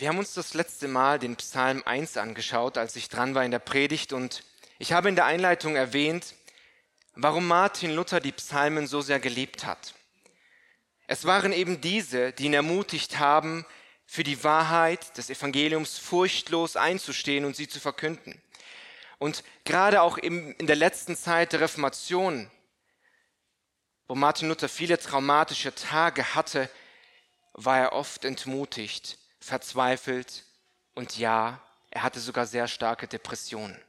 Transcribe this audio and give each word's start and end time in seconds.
Wir 0.00 0.10
haben 0.10 0.18
uns 0.20 0.32
das 0.32 0.54
letzte 0.54 0.86
Mal 0.86 1.18
den 1.18 1.34
Psalm 1.34 1.82
1 1.84 2.18
angeschaut, 2.18 2.78
als 2.78 2.94
ich 2.94 3.08
dran 3.08 3.34
war 3.34 3.44
in 3.44 3.50
der 3.50 3.58
Predigt 3.58 4.12
und 4.12 4.44
ich 4.78 4.92
habe 4.92 5.08
in 5.08 5.16
der 5.16 5.24
Einleitung 5.24 5.74
erwähnt, 5.74 6.36
warum 7.16 7.48
Martin 7.48 7.90
Luther 7.90 8.20
die 8.20 8.30
Psalmen 8.30 8.86
so 8.86 9.00
sehr 9.00 9.18
geliebt 9.18 9.66
hat. 9.66 9.94
Es 11.08 11.24
waren 11.24 11.52
eben 11.52 11.80
diese, 11.80 12.30
die 12.30 12.44
ihn 12.44 12.54
ermutigt 12.54 13.18
haben, 13.18 13.66
für 14.06 14.22
die 14.22 14.44
Wahrheit 14.44 15.18
des 15.18 15.30
Evangeliums 15.30 15.98
furchtlos 15.98 16.76
einzustehen 16.76 17.44
und 17.44 17.56
sie 17.56 17.66
zu 17.66 17.80
verkünden. 17.80 18.40
Und 19.18 19.42
gerade 19.64 20.02
auch 20.02 20.16
in 20.16 20.54
der 20.60 20.76
letzten 20.76 21.16
Zeit 21.16 21.52
der 21.52 21.60
Reformation, 21.60 22.48
wo 24.06 24.14
Martin 24.14 24.46
Luther 24.46 24.68
viele 24.68 24.96
traumatische 24.96 25.74
Tage 25.74 26.36
hatte, 26.36 26.70
war 27.52 27.78
er 27.80 27.92
oft 27.94 28.24
entmutigt 28.24 29.18
verzweifelt 29.48 30.44
und 30.94 31.18
ja, 31.18 31.62
er 31.90 32.02
hatte 32.02 32.20
sogar 32.20 32.46
sehr 32.46 32.68
starke 32.68 33.08
Depressionen. 33.08 33.80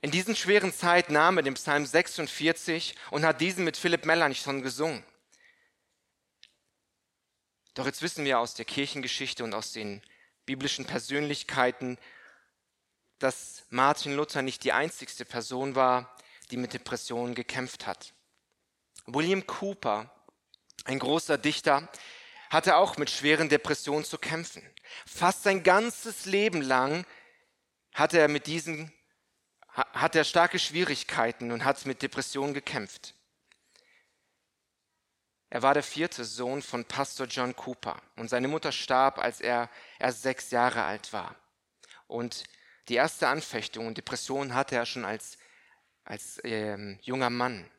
In 0.00 0.10
diesen 0.10 0.34
schweren 0.34 0.72
Zeit 0.72 1.10
nahm 1.10 1.36
er 1.36 1.44
den 1.44 1.54
Psalm 1.54 1.86
46 1.86 2.96
und 3.10 3.24
hat 3.24 3.40
diesen 3.40 3.64
mit 3.64 3.76
Philipp 3.76 4.04
Melanchthon 4.04 4.62
gesungen. 4.62 5.04
Doch 7.74 7.86
jetzt 7.86 8.02
wissen 8.02 8.24
wir 8.24 8.40
aus 8.40 8.54
der 8.54 8.64
Kirchengeschichte 8.64 9.44
und 9.44 9.54
aus 9.54 9.72
den 9.72 10.02
biblischen 10.44 10.84
Persönlichkeiten, 10.86 11.98
dass 13.18 13.64
Martin 13.70 14.16
Luther 14.16 14.42
nicht 14.42 14.64
die 14.64 14.72
einzigste 14.72 15.24
Person 15.24 15.76
war, 15.76 16.16
die 16.50 16.56
mit 16.56 16.72
Depressionen 16.72 17.34
gekämpft 17.34 17.86
hat. 17.86 18.12
William 19.06 19.46
Cooper, 19.46 20.10
ein 20.84 20.98
großer 20.98 21.38
Dichter, 21.38 21.88
hatte 22.52 22.76
auch 22.76 22.98
mit 22.98 23.08
schweren 23.08 23.48
Depressionen 23.48 24.04
zu 24.04 24.18
kämpfen. 24.18 24.62
Fast 25.06 25.42
sein 25.42 25.62
ganzes 25.62 26.26
Leben 26.26 26.60
lang 26.60 27.06
hatte 27.94 28.18
er 28.18 28.28
mit 28.28 28.46
diesen, 28.46 28.92
hat 29.70 30.14
er 30.14 30.24
starke 30.24 30.58
Schwierigkeiten 30.58 31.50
und 31.50 31.64
hat 31.64 31.86
mit 31.86 32.02
Depressionen 32.02 32.52
gekämpft. 32.52 33.14
Er 35.48 35.62
war 35.62 35.72
der 35.72 35.82
vierte 35.82 36.26
Sohn 36.26 36.60
von 36.60 36.84
Pastor 36.84 37.26
John 37.26 37.56
Cooper 37.56 38.02
und 38.16 38.28
seine 38.28 38.48
Mutter 38.48 38.70
starb, 38.70 39.18
als 39.18 39.40
er 39.40 39.70
erst 39.98 40.20
sechs 40.20 40.50
Jahre 40.50 40.84
alt 40.84 41.10
war. 41.14 41.34
Und 42.06 42.44
die 42.88 42.96
erste 42.96 43.28
Anfechtung 43.28 43.86
und 43.86 43.96
Depression 43.96 44.54
hatte 44.54 44.76
er 44.76 44.84
schon 44.84 45.06
als, 45.06 45.38
als 46.04 46.36
äh, 46.40 46.98
junger 47.00 47.30
Mann. 47.30 47.70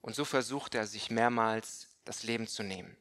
Und 0.00 0.14
so 0.14 0.24
versuchte 0.24 0.78
er 0.78 0.86
sich 0.86 1.10
mehrmals 1.10 1.88
das 2.04 2.22
Leben 2.22 2.46
zu 2.46 2.62
nehmen. 2.62 2.96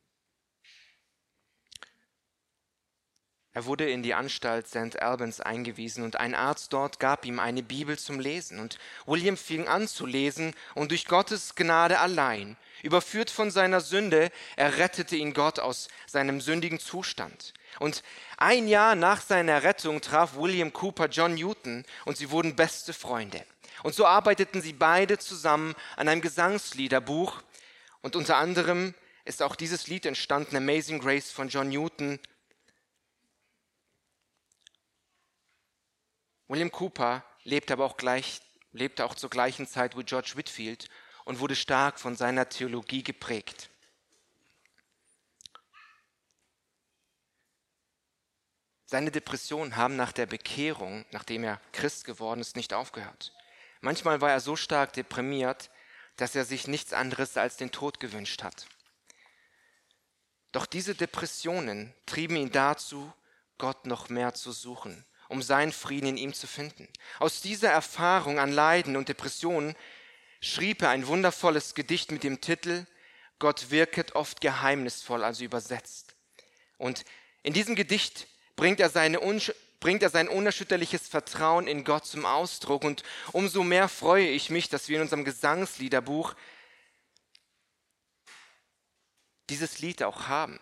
Er 3.56 3.66
wurde 3.66 3.90
in 3.90 4.04
die 4.04 4.14
Anstalt 4.14 4.68
St. 4.68 5.02
Albans 5.02 5.40
eingewiesen 5.40 6.04
und 6.04 6.18
ein 6.18 6.36
Arzt 6.36 6.74
dort 6.74 7.00
gab 7.00 7.26
ihm 7.26 7.40
eine 7.40 7.64
Bibel 7.64 7.98
zum 7.98 8.20
Lesen. 8.20 8.60
Und 8.60 8.78
William 9.06 9.38
fing 9.38 9.70
an 9.70 9.88
zu 9.88 10.06
lesen 10.06 10.54
und 10.74 10.92
durch 10.92 11.06
Gottes 11.06 11.56
Gnade 11.56 12.02
allein, 12.02 12.58
überführt 12.84 13.30
von 13.30 13.52
seiner 13.52 13.80
Sünde, 13.80 14.30
errettete 14.58 15.16
ihn 15.16 15.34
Gott 15.34 15.60
aus 15.60 15.88
seinem 16.06 16.42
sündigen 16.42 16.80
Zustand. 16.80 17.54
Und 17.80 18.04
ein 18.36 18.68
Jahr 18.68 18.94
nach 18.94 19.22
seiner 19.22 19.64
Rettung 19.64 20.02
traf 20.02 20.36
William 20.36 20.74
Cooper 20.74 21.08
John 21.08 21.36
Newton 21.36 21.86
und 22.04 22.18
sie 22.18 22.32
wurden 22.32 22.58
beste 22.58 22.92
Freunde. 22.92 23.42
Und 23.84 23.96
so 23.96 24.06
arbeiteten 24.06 24.62
sie 24.62 24.74
beide 24.74 25.18
zusammen 25.18 25.76
an 25.96 26.10
einem 26.10 26.20
Gesangsliederbuch 26.20 27.42
und 28.02 28.18
unter 28.18 28.36
anderem 28.36 28.94
ist 29.24 29.42
auch 29.42 29.56
dieses 29.56 29.88
Lied 29.88 30.06
entstanden, 30.06 30.58
Amazing 30.58 31.00
Grace 31.00 31.32
von 31.32 31.48
John 31.48 31.70
Newton, 31.70 32.20
William 36.48 36.72
Cooper 36.72 37.24
lebte 37.44 37.74
aber 37.74 37.86
auch, 37.86 37.98
gleich, 37.98 38.42
lebte 38.72 39.06
auch 39.06 39.16
zur 39.16 39.30
gleichen 39.30 39.68
Zeit 39.68 39.98
wie 39.98 40.04
George 40.04 40.34
Whitfield 40.36 40.90
und 41.24 41.40
wurde 41.40 41.56
stark 41.56 42.00
von 42.00 42.16
seiner 42.16 42.50
Theologie 42.50 43.04
geprägt. 43.04 43.70
Seine 48.86 49.10
Depressionen 49.10 49.76
haben 49.76 49.96
nach 49.96 50.12
der 50.12 50.28
Bekehrung, 50.28 51.06
nachdem 51.12 51.44
er 51.44 51.60
Christ 51.72 52.06
geworden 52.06 52.40
ist, 52.40 52.56
nicht 52.56 52.74
aufgehört. 52.74 53.34
Manchmal 53.82 54.22
war 54.22 54.30
er 54.30 54.40
so 54.40 54.56
stark 54.56 54.94
deprimiert, 54.94 55.72
dass 56.18 56.36
er 56.36 56.46
sich 56.46 56.68
nichts 56.68 56.94
anderes 56.94 57.36
als 57.36 57.58
den 57.58 57.72
Tod 57.72 58.00
gewünscht 58.00 58.44
hat. 58.44 58.68
Doch 60.52 60.68
diese 60.68 60.94
Depressionen 60.94 61.94
trieben 62.06 62.36
ihn 62.36 62.52
dazu, 62.52 63.12
Gott 63.58 63.88
noch 63.88 64.10
mehr 64.10 64.36
zu 64.36 64.52
suchen 64.52 65.06
um 65.30 65.42
seinen 65.42 65.72
Frieden 65.72 66.08
in 66.08 66.18
ihm 66.18 66.34
zu 66.34 66.48
finden. 66.48 66.88
Aus 67.20 67.42
dieser 67.42 67.70
Erfahrung 67.70 68.40
an 68.40 68.52
Leiden 68.52 68.96
und 68.96 69.10
Depressionen 69.10 69.76
schrieb 70.42 70.82
er 70.82 70.90
ein 70.90 71.08
wundervolles 71.08 71.76
Gedicht 71.76 72.12
mit 72.12 72.24
dem 72.24 72.42
Titel 72.42 72.86
Gott 73.40 73.70
wirket 73.70 74.16
oft 74.16 74.40
geheimnisvoll, 74.40 75.24
also 75.24 75.44
übersetzt. 75.44 76.16
Und 76.78 77.04
in 77.44 77.54
diesem 77.54 77.76
Gedicht 77.76 78.28
bringt 78.56 78.80
er, 78.80 78.90
seine 78.90 79.20
bringt 79.80 80.02
er 80.02 80.10
sein 80.10 80.30
unerschütterliches 80.30 81.08
Vertrauen 81.08 81.68
in 81.68 81.84
Gott 81.84 82.06
zum 82.06 82.26
Ausdruck. 82.26 82.84
Und 82.84 83.04
umso 83.34 83.64
mehr 83.64 83.90
freue 83.90 84.28
ich 84.28 84.50
mich, 84.50 84.70
dass 84.70 84.88
wir 84.88 84.98
in 84.98 85.04
unserem 85.04 85.26
Gesangsliederbuch 85.26 86.34
dieses 89.50 89.80
Lied 89.80 90.02
auch 90.02 90.28
haben. 90.28 90.60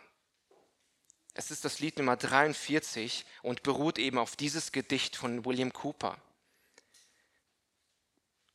Es 1.36 1.50
ist 1.50 1.66
das 1.66 1.80
Lied 1.80 1.98
Nummer 1.98 2.16
43 2.16 3.26
und 3.42 3.64
beruht 3.64 3.98
eben 3.98 4.20
auf 4.20 4.36
dieses 4.36 4.72
Gedicht 4.72 5.16
von 5.16 5.46
William 5.46 5.74
Cooper. 5.74 6.22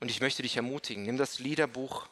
Und 0.00 0.10
ich 0.10 0.20
möchte 0.20 0.42
dich 0.42 0.56
ermutigen, 0.56 1.02
nimm 1.02 1.16
das 1.16 1.40
Liederbuch, 1.40 2.08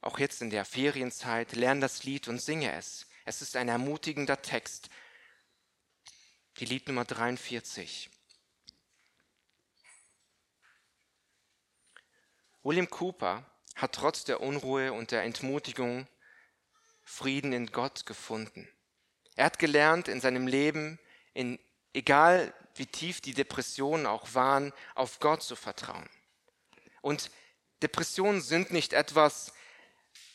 auch 0.00 0.18
jetzt 0.20 0.42
in 0.42 0.50
der 0.50 0.64
Ferienzeit, 0.64 1.52
lern 1.52 1.80
das 1.80 2.04
Lied 2.04 2.28
und 2.28 2.40
singe 2.40 2.72
es. 2.72 3.06
Es 3.24 3.42
ist 3.42 3.56
ein 3.56 3.68
ermutigender 3.68 4.40
Text. 4.42 4.90
Die 6.58 6.64
Lied 6.64 6.86
Nummer 6.86 7.04
43. 7.04 8.10
William 12.62 12.88
Cooper 12.90 13.44
hat 13.74 13.92
trotz 13.92 14.22
der 14.22 14.40
Unruhe 14.40 14.92
und 14.92 15.10
der 15.10 15.24
Entmutigung 15.24 16.06
Frieden 17.02 17.52
in 17.52 17.66
Gott 17.72 18.06
gefunden. 18.06 18.68
Er 19.36 19.46
hat 19.46 19.58
gelernt 19.58 20.08
in 20.08 20.20
seinem 20.20 20.46
Leben, 20.46 20.98
in, 21.34 21.58
egal 21.92 22.52
wie 22.74 22.86
tief 22.86 23.20
die 23.20 23.34
Depressionen 23.34 24.06
auch 24.06 24.34
waren, 24.34 24.72
auf 24.94 25.20
Gott 25.20 25.42
zu 25.42 25.56
vertrauen. 25.56 26.08
Und 27.00 27.30
Depressionen 27.82 28.40
sind 28.40 28.72
nicht 28.72 28.92
etwas, 28.92 29.52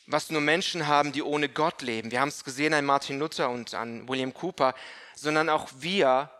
was 0.06 0.30
nur 0.30 0.40
Menschen 0.40 0.86
haben, 0.86 1.12
die 1.12 1.22
ohne 1.22 1.48
Gott 1.48 1.82
leben. 1.82 2.10
Wir 2.10 2.20
haben 2.20 2.28
es 2.28 2.44
gesehen 2.44 2.74
an 2.74 2.84
Martin 2.84 3.18
Luther 3.18 3.50
und 3.50 3.74
an 3.74 4.08
William 4.08 4.32
Cooper, 4.32 4.74
sondern 5.14 5.48
auch 5.48 5.68
wir, 5.76 6.30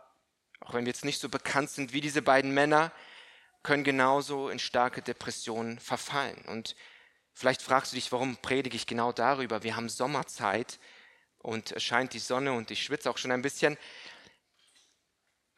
auch 0.60 0.74
wenn 0.74 0.84
wir 0.84 0.92
jetzt 0.92 1.04
nicht 1.04 1.20
so 1.20 1.28
bekannt 1.28 1.70
sind 1.70 1.92
wie 1.92 2.00
diese 2.00 2.22
beiden 2.22 2.52
Männer, 2.52 2.92
können 3.62 3.84
genauso 3.84 4.48
in 4.48 4.58
starke 4.58 5.02
Depressionen 5.02 5.78
verfallen. 5.78 6.42
Und 6.46 6.76
vielleicht 7.34 7.60
fragst 7.60 7.92
du 7.92 7.96
dich, 7.96 8.10
warum 8.12 8.36
predige 8.38 8.76
ich 8.76 8.86
genau 8.86 9.12
darüber? 9.12 9.62
Wir 9.62 9.76
haben 9.76 9.88
Sommerzeit 9.88 10.78
und 11.38 11.74
scheint 11.78 12.12
die 12.12 12.18
Sonne 12.18 12.52
und 12.52 12.70
ich 12.70 12.82
schwitze 12.82 13.10
auch 13.10 13.18
schon 13.18 13.32
ein 13.32 13.42
bisschen. 13.42 13.76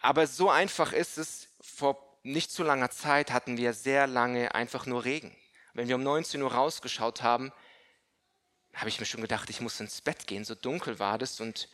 Aber 0.01 0.27
so 0.27 0.51
einfach 0.51 0.93
ist 0.93 1.19
es. 1.19 1.49
Vor 1.61 2.19
nicht 2.23 2.51
zu 2.51 2.63
langer 2.63 2.91
Zeit 2.91 3.31
hatten 3.31 3.57
wir 3.57 3.73
sehr 3.73 4.07
lange 4.07 4.55
einfach 4.55 4.87
nur 4.87 5.05
Regen. 5.05 5.35
Wenn 5.75 5.89
wir 5.89 5.97
um 5.97 6.03
19 6.03 6.43
Uhr 6.43 6.53
rausgeschaut 6.53 7.23
haben, 7.23 7.53
habe 8.75 8.89
ich 8.89 9.01
mir 9.01 9.07
schon 9.07 9.23
gedacht, 9.23 9.51
ich 9.51 9.61
muss 9.61 9.81
ins 9.81 10.01
Bett 10.01 10.27
gehen. 10.27 10.45
So 10.45 10.55
dunkel 10.55 10.99
war 10.99 11.19
das. 11.19 11.41
Und 11.41 11.69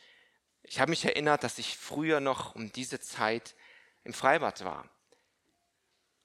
ich 0.63 0.79
habe 0.79 0.89
mich 0.89 1.03
erinnert, 1.05 1.43
dass 1.43 1.57
ich 1.57 1.77
früher 1.77 2.19
noch 2.19 2.55
um 2.55 2.71
diese 2.71 2.99
Zeit 2.99 3.55
im 4.03 4.13
Freibad 4.13 4.63
war. 4.63 4.89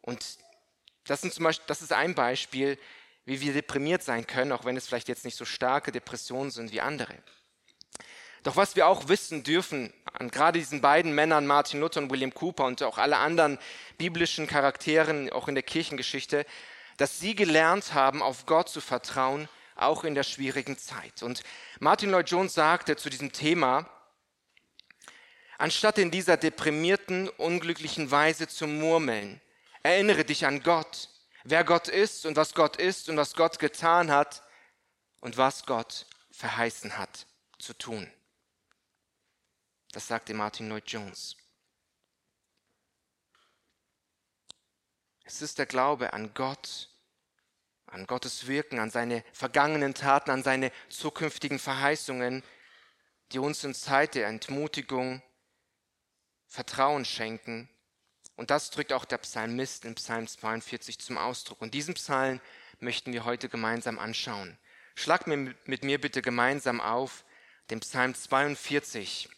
Und 0.00 0.38
das, 1.04 1.20
sind 1.20 1.32
zum 1.32 1.44
Beispiel, 1.44 1.66
das 1.66 1.82
ist 1.82 1.92
ein 1.92 2.14
Beispiel, 2.14 2.78
wie 3.24 3.40
wir 3.40 3.52
deprimiert 3.52 4.02
sein 4.02 4.26
können, 4.26 4.52
auch 4.52 4.64
wenn 4.64 4.76
es 4.76 4.86
vielleicht 4.86 5.08
jetzt 5.08 5.24
nicht 5.24 5.36
so 5.36 5.44
starke 5.44 5.92
Depressionen 5.92 6.50
sind 6.50 6.72
wie 6.72 6.80
andere. 6.80 7.16
Doch 8.42 8.56
was 8.56 8.74
wir 8.74 8.88
auch 8.88 9.08
wissen 9.08 9.44
dürfen, 9.44 9.92
an 10.12 10.30
gerade 10.30 10.58
diesen 10.58 10.80
beiden 10.80 11.14
Männern, 11.14 11.46
Martin 11.46 11.80
Luther 11.80 12.00
und 12.00 12.10
William 12.10 12.34
Cooper 12.34 12.64
und 12.64 12.82
auch 12.82 12.98
alle 12.98 13.18
anderen 13.18 13.58
biblischen 13.98 14.46
Charakteren, 14.46 15.30
auch 15.30 15.46
in 15.46 15.54
der 15.54 15.62
Kirchengeschichte, 15.62 16.44
dass 16.96 17.20
sie 17.20 17.34
gelernt 17.34 17.94
haben, 17.94 18.22
auf 18.22 18.46
Gott 18.46 18.68
zu 18.68 18.80
vertrauen, 18.80 19.48
auch 19.76 20.04
in 20.04 20.14
der 20.14 20.24
schwierigen 20.24 20.76
Zeit. 20.76 21.22
Und 21.22 21.42
Martin 21.78 22.10
Lloyd 22.10 22.30
Jones 22.30 22.54
sagte 22.54 22.96
zu 22.96 23.10
diesem 23.10 23.32
Thema, 23.32 23.88
anstatt 25.58 25.98
in 25.98 26.10
dieser 26.10 26.36
deprimierten, 26.36 27.28
unglücklichen 27.28 28.10
Weise 28.10 28.48
zu 28.48 28.66
murmeln, 28.66 29.40
erinnere 29.84 30.24
dich 30.24 30.46
an 30.46 30.62
Gott, 30.62 31.08
wer 31.44 31.62
Gott 31.62 31.88
ist 31.88 32.26
und 32.26 32.36
was 32.36 32.54
Gott 32.54 32.76
ist 32.76 33.08
und 33.08 33.16
was 33.16 33.34
Gott 33.34 33.60
getan 33.60 34.10
hat 34.10 34.42
und 35.20 35.36
was 35.36 35.64
Gott 35.64 36.06
verheißen 36.32 36.98
hat 36.98 37.26
zu 37.58 37.72
tun. 37.74 38.10
Das 39.92 40.06
sagte 40.06 40.32
Martin 40.32 40.70
Lloyd 40.70 40.90
Jones. 40.90 41.36
Es 45.24 45.42
ist 45.42 45.58
der 45.58 45.66
Glaube 45.66 46.14
an 46.14 46.32
Gott, 46.32 46.90
an 47.86 48.06
Gottes 48.06 48.46
Wirken, 48.46 48.78
an 48.78 48.90
seine 48.90 49.22
vergangenen 49.32 49.92
Taten, 49.94 50.30
an 50.30 50.42
seine 50.42 50.72
zukünftigen 50.88 51.58
Verheißungen, 51.58 52.42
die 53.32 53.38
uns 53.38 53.64
in 53.64 53.74
Zeit 53.74 54.14
der 54.14 54.28
Entmutigung 54.28 55.22
Vertrauen 56.46 57.04
schenken. 57.04 57.68
Und 58.36 58.50
das 58.50 58.70
drückt 58.70 58.94
auch 58.94 59.04
der 59.04 59.18
Psalmist 59.18 59.84
in 59.84 59.94
Psalm 59.94 60.26
42 60.26 60.98
zum 60.98 61.18
Ausdruck. 61.18 61.60
Und 61.60 61.74
diesen 61.74 61.94
Psalm 61.94 62.40
möchten 62.80 63.12
wir 63.12 63.24
heute 63.24 63.50
gemeinsam 63.50 63.98
anschauen. 63.98 64.58
Schlag 64.94 65.26
mir 65.26 65.54
mit 65.64 65.84
mir 65.84 66.00
bitte 66.00 66.22
gemeinsam 66.22 66.80
auf 66.80 67.24
den 67.70 67.80
Psalm 67.80 68.14
42 68.14 69.28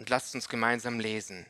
und 0.00 0.08
lasst 0.08 0.34
uns 0.34 0.48
gemeinsam 0.48 0.98
lesen. 0.98 1.46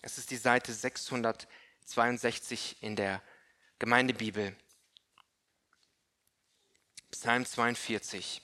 Es 0.00 0.16
ist 0.16 0.30
die 0.30 0.36
Seite 0.36 0.72
662 0.72 2.76
in 2.82 2.94
der 2.94 3.20
Gemeindebibel. 3.80 4.56
Psalm 7.10 7.44
42. 7.44 8.40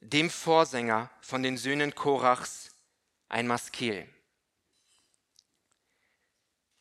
Dem 0.00 0.28
Vorsänger 0.28 1.08
von 1.20 1.44
den 1.44 1.56
Söhnen 1.56 1.94
Korachs 1.94 2.72
ein 3.28 3.46
Maskel. 3.46 4.12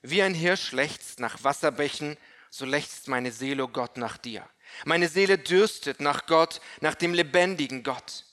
Wie 0.01 0.23
ein 0.23 0.33
Hirsch 0.33 0.71
lechzt 0.71 1.19
nach 1.19 1.43
Wasserbächen, 1.43 2.17
so 2.49 2.65
lechzt 2.65 3.07
meine 3.07 3.31
Seele, 3.31 3.65
oh 3.65 3.67
Gott, 3.67 3.97
nach 3.97 4.17
dir. 4.17 4.49
Meine 4.83 5.09
Seele 5.09 5.37
dürstet 5.37 5.99
nach 5.99 6.25
Gott, 6.25 6.59
nach 6.81 6.95
dem 6.95 7.13
lebendigen 7.13 7.83
Gott. 7.83 8.25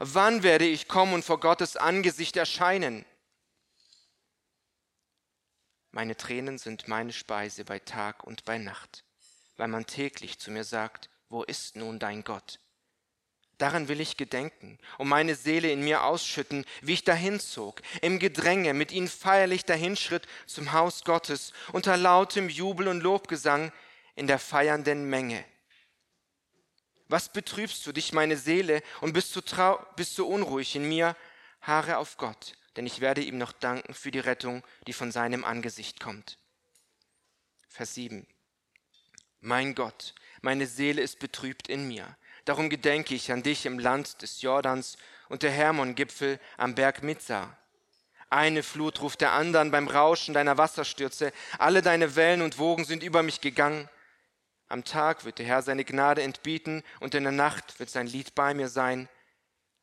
Wann 0.00 0.44
werde 0.44 0.64
ich 0.64 0.86
kommen 0.86 1.12
und 1.12 1.24
vor 1.24 1.40
Gottes 1.40 1.76
Angesicht 1.76 2.36
erscheinen? 2.36 3.04
Meine 5.90 6.16
Tränen 6.16 6.58
sind 6.58 6.86
meine 6.86 7.12
Speise 7.12 7.64
bei 7.64 7.80
Tag 7.80 8.22
und 8.22 8.44
bei 8.44 8.58
Nacht, 8.58 9.04
weil 9.56 9.66
man 9.66 9.86
täglich 9.86 10.38
zu 10.38 10.52
mir 10.52 10.62
sagt, 10.62 11.10
wo 11.28 11.42
ist 11.42 11.74
nun 11.74 11.98
dein 11.98 12.22
Gott? 12.22 12.60
Daran 13.56 13.88
will 13.88 14.00
ich 14.00 14.16
gedenken 14.16 14.78
und 14.98 15.08
meine 15.08 15.34
Seele 15.34 15.72
in 15.72 15.82
mir 15.82 16.04
ausschütten, 16.04 16.64
wie 16.80 16.92
ich 16.92 17.02
dahinzog, 17.02 17.82
im 18.00 18.20
Gedränge, 18.20 18.74
mit 18.74 18.92
ihnen 18.92 19.08
feierlich 19.08 19.64
dahinschritt 19.64 20.28
zum 20.46 20.70
Haus 20.70 21.02
Gottes, 21.02 21.52
unter 21.72 21.96
lautem 21.96 22.48
Jubel 22.48 22.86
und 22.86 23.00
Lobgesang 23.00 23.72
in 24.14 24.28
der 24.28 24.38
feiernden 24.38 25.10
Menge. 25.10 25.44
Was 27.08 27.30
betrübst 27.30 27.86
du 27.86 27.92
dich, 27.92 28.12
meine 28.12 28.36
Seele, 28.36 28.82
und 29.00 29.14
bist 29.14 29.34
du, 29.34 29.40
trau 29.40 29.84
bist 29.96 30.18
du 30.18 30.26
unruhig 30.26 30.76
in 30.76 30.86
mir? 30.88 31.16
Haare 31.62 31.96
auf 31.96 32.18
Gott, 32.18 32.52
denn 32.76 32.86
ich 32.86 33.00
werde 33.00 33.22
ihm 33.22 33.38
noch 33.38 33.52
danken 33.52 33.94
für 33.94 34.10
die 34.10 34.18
Rettung, 34.18 34.62
die 34.86 34.92
von 34.92 35.10
seinem 35.10 35.44
Angesicht 35.44 36.00
kommt. 36.00 36.38
Vers 37.68 37.94
7. 37.94 38.26
Mein 39.40 39.74
Gott, 39.74 40.14
meine 40.42 40.66
Seele 40.66 41.00
ist 41.00 41.18
betrübt 41.18 41.68
in 41.68 41.88
mir. 41.88 42.16
Darum 42.44 42.70
gedenke 42.70 43.14
ich 43.14 43.32
an 43.32 43.42
dich 43.42 43.66
im 43.66 43.78
Land 43.78 44.22
des 44.22 44.42
Jordans 44.42 44.96
und 45.28 45.42
der 45.42 45.50
Hermon-Gipfel 45.50 46.40
am 46.56 46.74
Berg 46.74 47.02
Mizar. 47.02 47.56
Eine 48.30 48.62
Flut 48.62 49.00
ruft 49.00 49.20
der 49.20 49.32
anderen 49.32 49.70
beim 49.70 49.88
Rauschen 49.88 50.34
deiner 50.34 50.58
Wasserstürze. 50.58 51.32
Alle 51.58 51.82
deine 51.82 52.16
Wellen 52.16 52.42
und 52.42 52.58
Wogen 52.58 52.84
sind 52.84 53.02
über 53.02 53.22
mich 53.22 53.40
gegangen. 53.40 53.88
Am 54.68 54.84
Tag 54.84 55.24
wird 55.24 55.38
der 55.38 55.46
Herr 55.46 55.62
seine 55.62 55.84
Gnade 55.84 56.22
entbieten 56.22 56.82
und 57.00 57.14
in 57.14 57.22
der 57.22 57.32
Nacht 57.32 57.78
wird 57.80 57.90
sein 57.90 58.06
Lied 58.06 58.34
bei 58.34 58.52
mir 58.52 58.68
sein, 58.68 59.08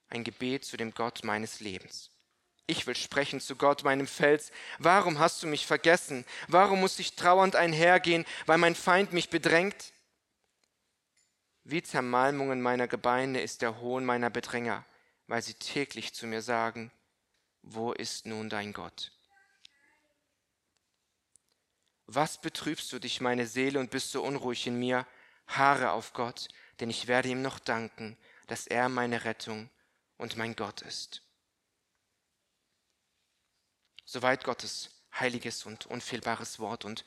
ein 0.10 0.24
Gebet 0.24 0.64
zu 0.64 0.78
dem 0.78 0.94
Gott 0.94 1.24
meines 1.24 1.60
Lebens. 1.60 2.12
Ich 2.68 2.88
will 2.88 2.96
sprechen 2.96 3.40
zu 3.40 3.56
Gott, 3.56 3.84
meinem 3.84 4.08
Fels. 4.08 4.52
Warum 4.80 5.20
hast 5.20 5.44
du 5.44 5.48
mich 5.48 5.68
vergessen? 5.68 6.26
Warum 6.48 6.80
muss 6.80 6.98
ich 7.00 7.16
trauernd 7.16 7.56
einhergehen, 7.56 8.26
weil 8.46 8.58
mein 8.58 8.76
Feind 8.76 9.14
mich 9.14 9.30
bedrängt? 9.30 9.94
Wie 11.64 11.84
Zermalmungen 11.84 12.62
meiner 12.62 12.88
Gebeine 12.88 13.42
ist 13.42 13.62
der 13.62 13.80
Hohn 13.81 14.06
meiner 14.06 14.30
Bedränger, 14.30 14.86
weil 15.28 15.42
sie 15.42 15.56
täglich 15.56 16.14
zu 16.14 16.28
mir 16.28 16.42
sagen, 16.42 16.92
wo 17.62 17.92
ist 17.92 18.26
nun 18.26 18.50
dein 18.50 18.74
Gott? 18.74 19.12
Was 22.07 22.40
betrübst 22.40 22.92
du 22.94 23.00
dich, 23.00 23.22
meine 23.22 23.48
Seele, 23.48 23.80
und 23.80 23.92
bist 23.92 24.12
so 24.12 24.24
unruhig 24.24 24.68
in 24.68 24.78
mir? 24.80 25.07
Haare 25.48 25.92
auf 25.92 26.13
Gott, 26.13 26.48
denn 26.80 26.90
ich 26.90 27.07
werde 27.07 27.30
ihm 27.30 27.42
noch 27.42 27.60
danken, 27.60 28.18
dass 28.48 28.68
er 28.68 28.90
meine 28.90 29.24
Rettung 29.24 29.69
und 30.18 30.38
mein 30.38 30.56
Gott 30.56 30.81
ist. 30.81 31.22
Soweit 34.06 34.44
Gottes 34.44 34.92
heiliges 35.19 35.66
und 35.66 35.88
unfehlbares 35.88 36.60
Wort. 36.60 36.86
Und 36.86 37.06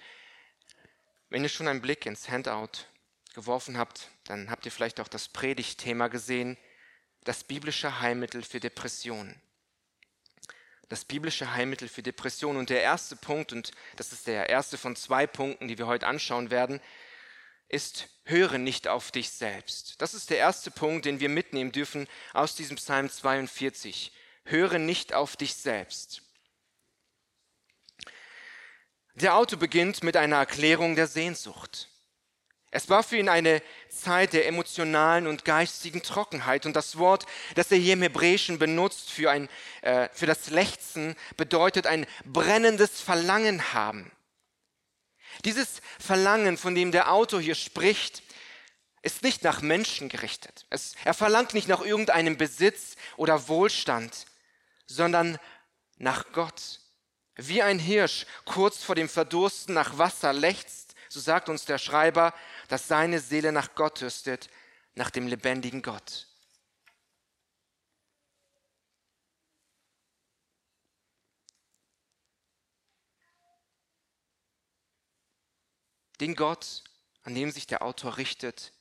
wenn 1.28 1.42
ihr 1.42 1.48
schon 1.48 1.68
einen 1.68 1.82
Blick 1.82 2.06
ins 2.06 2.28
Handout 2.28 2.86
geworfen 3.34 3.78
habt, 3.78 4.10
dann 4.24 4.50
habt 4.50 4.66
ihr 4.66 4.72
vielleicht 4.72 5.00
auch 5.00 5.08
das 5.08 5.28
Predigtthema 5.28 6.08
gesehen, 6.08 6.56
das 7.24 7.44
biblische 7.44 8.00
Heilmittel 8.00 8.42
für 8.42 8.60
Depressionen. 8.60 9.40
Das 10.88 11.04
biblische 11.04 11.52
Heilmittel 11.52 11.88
für 11.88 12.02
Depressionen. 12.02 12.58
Und 12.58 12.70
der 12.70 12.82
erste 12.82 13.16
Punkt, 13.16 13.52
und 13.52 13.72
das 13.96 14.12
ist 14.12 14.26
der 14.26 14.48
erste 14.48 14.78
von 14.78 14.96
zwei 14.96 15.26
Punkten, 15.26 15.68
die 15.68 15.78
wir 15.78 15.86
heute 15.86 16.06
anschauen 16.06 16.50
werden, 16.50 16.80
ist, 17.68 18.08
höre 18.24 18.58
nicht 18.58 18.88
auf 18.88 19.10
dich 19.10 19.30
selbst. 19.30 20.00
Das 20.00 20.14
ist 20.14 20.30
der 20.30 20.38
erste 20.38 20.70
Punkt, 20.70 21.04
den 21.04 21.20
wir 21.20 21.28
mitnehmen 21.28 21.72
dürfen 21.72 22.08
aus 22.32 22.54
diesem 22.56 22.76
Psalm 22.76 23.10
42. 23.10 24.12
Höre 24.44 24.78
nicht 24.78 25.12
auf 25.12 25.36
dich 25.36 25.54
selbst. 25.54 26.22
Der 29.14 29.34
Autor 29.34 29.58
beginnt 29.58 30.02
mit 30.02 30.16
einer 30.16 30.36
Erklärung 30.36 30.94
der 30.94 31.06
Sehnsucht. 31.06 31.88
Es 32.70 32.90
war 32.90 33.02
für 33.02 33.16
ihn 33.16 33.28
eine 33.28 33.62
Zeit 33.88 34.34
der 34.34 34.46
emotionalen 34.46 35.26
und 35.26 35.44
geistigen 35.44 36.02
Trockenheit. 36.02 36.66
Und 36.66 36.76
das 36.76 36.98
Wort, 36.98 37.24
das 37.54 37.72
er 37.72 37.78
hier 37.78 37.94
im 37.94 38.02
Hebräischen 38.02 38.58
benutzt 38.58 39.10
für, 39.10 39.30
ein, 39.30 39.48
äh, 39.80 40.08
für 40.12 40.26
das 40.26 40.50
Lechzen, 40.50 41.16
bedeutet 41.36 41.86
ein 41.86 42.06
brennendes 42.24 43.00
Verlangen 43.00 43.72
haben. 43.72 44.10
Dieses 45.44 45.80
Verlangen, 45.98 46.58
von 46.58 46.74
dem 46.74 46.92
der 46.92 47.12
Autor 47.12 47.40
hier 47.40 47.54
spricht, 47.54 48.22
ist 49.02 49.22
nicht 49.22 49.44
nach 49.44 49.62
Menschen 49.62 50.08
gerichtet. 50.08 50.66
Es, 50.68 50.94
er 51.04 51.14
verlangt 51.14 51.54
nicht 51.54 51.68
nach 51.68 51.80
irgendeinem 51.80 52.36
Besitz 52.36 52.96
oder 53.16 53.48
Wohlstand, 53.48 54.26
sondern 54.86 55.38
nach 55.96 56.32
Gott. 56.32 56.80
Wie 57.36 57.62
ein 57.62 57.78
Hirsch 57.78 58.26
kurz 58.44 58.82
vor 58.82 58.96
dem 58.96 59.08
Verdursten 59.08 59.74
nach 59.74 59.96
Wasser 59.96 60.32
lechzt, 60.32 60.94
so 61.08 61.20
sagt 61.20 61.48
uns 61.48 61.64
der 61.64 61.78
Schreiber, 61.78 62.34
dass 62.68 62.88
seine 62.88 63.18
Seele 63.20 63.52
nach 63.52 63.74
Gott 63.74 64.00
dürstet, 64.00 64.48
nach 64.94 65.10
dem 65.10 65.26
lebendigen 65.26 65.82
Gott. 65.82 66.26
Den 76.20 76.34
Gott, 76.34 76.82
an 77.22 77.34
dem 77.34 77.50
sich 77.50 77.66
der 77.66 77.82
Autor 77.82 78.16
richtet, 78.16 78.72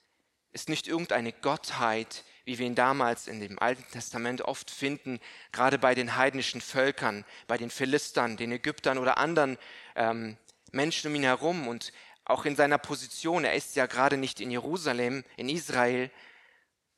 ist 0.51 0.70
nicht 0.70 0.88
irgendeine 0.88 1.34
Gottheit, 1.34 2.24
wie 2.46 2.58
wir 2.58 2.65
ihn 2.65 2.74
damals 2.74 3.27
in 3.27 3.39
dem 3.39 3.60
Alten 3.60 3.86
Testament 3.91 4.41
oft 4.41 4.72
finden, 4.72 5.20
gerade 5.51 5.77
bei 5.77 5.94
den 5.94 6.15
heidnischen 6.15 6.62
Völkern, 6.62 7.25
bei 7.46 7.58
den 7.58 7.70
Philistern, 7.70 8.38
den 8.38 8.51
Ägyptern 8.51 8.98
oder 8.98 9.20
anderen 9.20 9.58
ähm, 9.96 10.38
Menschen 10.72 11.10
um 11.10 11.15
ihn 11.15 11.24
herum. 11.24 11.67
Und 11.67 11.91
auch 12.27 12.46
in 12.46 12.55
seiner 12.55 12.77
Position, 12.77 13.46
er 13.46 13.55
ist 13.55 13.75
ja 13.75 13.86
gerade 13.86 14.17
nicht 14.17 14.41
in 14.41 14.51
Jerusalem, 14.51 15.24
in 15.38 15.50
Israel, 15.50 16.12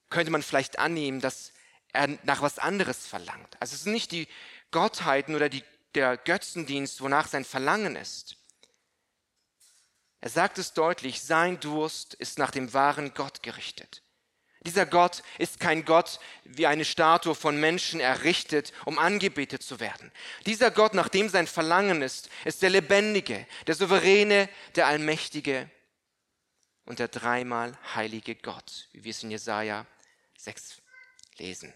könnte 0.09 0.31
man 0.31 0.41
vielleicht 0.41 0.79
annehmen, 0.79 1.21
dass 1.21 1.53
er 1.93 2.07
nach 2.23 2.41
was 2.41 2.59
anderes 2.59 3.05
verlangt. 3.05 3.55
Also 3.59 3.75
es 3.75 3.83
sind 3.83 3.93
nicht 3.93 4.11
die 4.11 4.27
Gottheiten 4.71 5.35
oder 5.35 5.49
die, 5.49 5.63
der 5.93 6.17
Götzendienst, 6.17 7.01
wonach 7.01 7.27
sein 7.27 7.45
Verlangen 7.45 7.95
ist. 7.95 8.37
Er 10.21 10.29
sagt 10.29 10.57
es 10.57 10.73
deutlich, 10.73 11.21
sein 11.21 11.59
Durst 11.59 12.13
ist 12.15 12.39
nach 12.39 12.51
dem 12.51 12.73
wahren 12.73 13.13
Gott 13.13 13.41
gerichtet. 13.43 14.03
Dieser 14.61 14.85
Gott 14.85 15.23
ist 15.37 15.59
kein 15.59 15.85
Gott 15.85 16.19
wie 16.43 16.67
eine 16.67 16.83
Statue 16.83 17.33
von 17.33 17.59
Menschen 17.59 18.01
errichtet, 18.01 18.73
um 18.85 18.99
angebetet 18.99 19.63
zu 19.63 19.79
werden. 19.79 20.11
Dieser 20.45 20.69
Gott, 20.69 20.93
nach 20.93 21.07
dem 21.07 21.29
sein 21.29 21.47
Verlangen 21.47 22.01
ist, 22.01 22.29
ist 22.43 22.61
der 22.61 22.69
Lebendige, 22.69 23.47
der 23.67 23.75
Souveräne, 23.75 24.49
der 24.75 24.87
Allmächtige 24.87 25.69
und 26.85 26.99
der 26.99 27.07
dreimal 27.07 27.77
heilige 27.95 28.35
Gott, 28.35 28.89
wie 28.91 29.05
wir 29.05 29.11
es 29.11 29.23
in 29.23 29.31
Jesaja 29.31 29.85
6 30.37 30.81
lesen. 31.37 31.73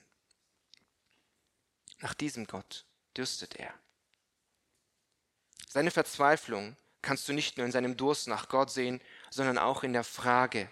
Nach 1.99 2.13
diesem 2.13 2.47
Gott 2.47 2.85
dürstet 3.15 3.55
er. 3.55 3.73
Seine 5.69 5.89
Verzweiflung 5.89 6.75
kannst 7.01 7.27
du 7.29 7.33
nicht 7.33 7.57
nur 7.57 7.65
in 7.65 7.71
seinem 7.71 7.95
Durst 7.95 8.27
nach 8.27 8.49
Gott 8.49 8.71
sehen, 8.71 9.01
sondern 9.29 9.57
auch 9.57 9.83
in 9.83 9.93
der 9.93 10.03
Frage. 10.03 10.69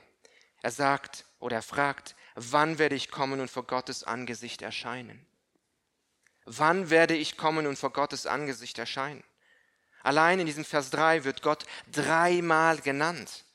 Er 0.61 0.71
sagt, 0.71 1.25
oder 1.39 1.57
er 1.57 1.61
fragt, 1.61 2.15
wann 2.35 2.77
werde 2.77 2.95
ich 2.95 3.09
kommen 3.09 3.39
und 3.39 3.49
vor 3.49 3.65
Gottes 3.65 4.03
Angesicht 4.03 4.61
erscheinen? 4.61 5.25
Wann 6.45 6.89
werde 6.89 7.15
ich 7.15 7.37
kommen 7.37 7.67
und 7.67 7.77
vor 7.77 7.91
Gottes 7.91 8.25
Angesicht 8.25 8.77
erscheinen? 8.77 9.23
Allein 10.03 10.39
in 10.39 10.45
diesem 10.45 10.65
Vers 10.65 10.89
3 10.89 11.23
wird 11.23 11.41
Gott 11.41 11.65
dreimal 11.91 12.79
genannt. 12.81 13.45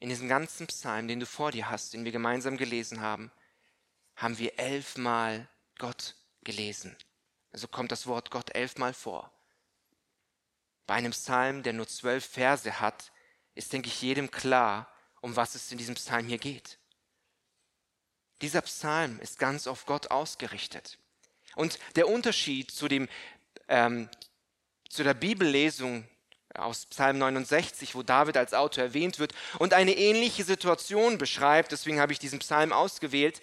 In 0.00 0.08
diesem 0.08 0.28
ganzen 0.28 0.66
Psalm, 0.66 1.08
den 1.08 1.20
du 1.20 1.26
vor 1.26 1.52
dir 1.52 1.68
hast, 1.68 1.92
den 1.92 2.04
wir 2.04 2.12
gemeinsam 2.12 2.56
gelesen 2.56 3.00
haben, 3.00 3.30
haben 4.16 4.38
wir 4.38 4.58
elfmal 4.58 5.48
Gott 5.78 6.16
gelesen. 6.42 6.96
Also 7.52 7.68
kommt 7.68 7.92
das 7.92 8.06
Wort 8.06 8.30
Gott 8.30 8.54
elfmal 8.54 8.94
vor. 8.94 9.30
Bei 10.90 10.96
einem 10.96 11.12
Psalm, 11.12 11.62
der 11.62 11.72
nur 11.72 11.86
zwölf 11.86 12.26
Verse 12.26 12.80
hat, 12.80 13.12
ist, 13.54 13.72
denke 13.72 13.86
ich, 13.86 14.02
jedem 14.02 14.32
klar, 14.32 14.92
um 15.20 15.36
was 15.36 15.54
es 15.54 15.70
in 15.70 15.78
diesem 15.78 15.94
Psalm 15.94 16.26
hier 16.26 16.38
geht. 16.38 16.78
Dieser 18.42 18.60
Psalm 18.62 19.20
ist 19.20 19.38
ganz 19.38 19.68
auf 19.68 19.86
Gott 19.86 20.10
ausgerichtet. 20.10 20.98
Und 21.54 21.78
der 21.94 22.08
Unterschied 22.08 22.72
zu, 22.72 22.88
dem, 22.88 23.08
ähm, 23.68 24.08
zu 24.88 25.04
der 25.04 25.14
Bibellesung 25.14 26.08
aus 26.54 26.86
Psalm 26.86 27.18
69, 27.18 27.94
wo 27.94 28.02
David 28.02 28.36
als 28.36 28.52
Autor 28.52 28.82
erwähnt 28.82 29.20
wird 29.20 29.32
und 29.60 29.74
eine 29.74 29.96
ähnliche 29.96 30.42
Situation 30.42 31.18
beschreibt, 31.18 31.70
deswegen 31.70 32.00
habe 32.00 32.12
ich 32.12 32.18
diesen 32.18 32.40
Psalm 32.40 32.72
ausgewählt. 32.72 33.40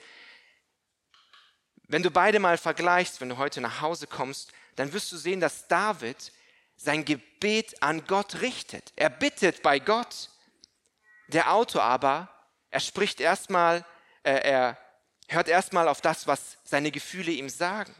Wenn 1.87 2.03
du 2.03 2.11
beide 2.11 2.39
mal 2.39 2.57
vergleichst, 2.57 3.21
wenn 3.21 3.29
du 3.29 3.37
heute 3.37 3.61
nach 3.61 3.79
Hause 3.79 4.05
kommst, 4.05 4.51
dann 4.75 4.91
wirst 4.91 5.13
du 5.13 5.15
sehen, 5.15 5.39
dass 5.39 5.69
David 5.69 6.33
sein 6.77 7.03
Gebet 7.03 7.81
an 7.81 8.05
Gott 8.05 8.41
richtet. 8.41 8.93
Er 8.95 9.09
bittet 9.09 9.61
bei 9.61 9.79
Gott. 9.79 10.29
Der 11.27 11.51
Autor 11.53 11.83
aber, 11.83 12.29
er 12.71 12.79
spricht 12.79 13.19
erstmal, 13.19 13.83
äh, 14.23 14.39
er 14.39 14.77
hört 15.27 15.49
erstmal 15.49 15.87
auf 15.89 15.99
das, 15.99 16.27
was 16.27 16.57
seine 16.63 16.91
Gefühle 16.91 17.31
ihm 17.31 17.49
sagen. 17.49 17.93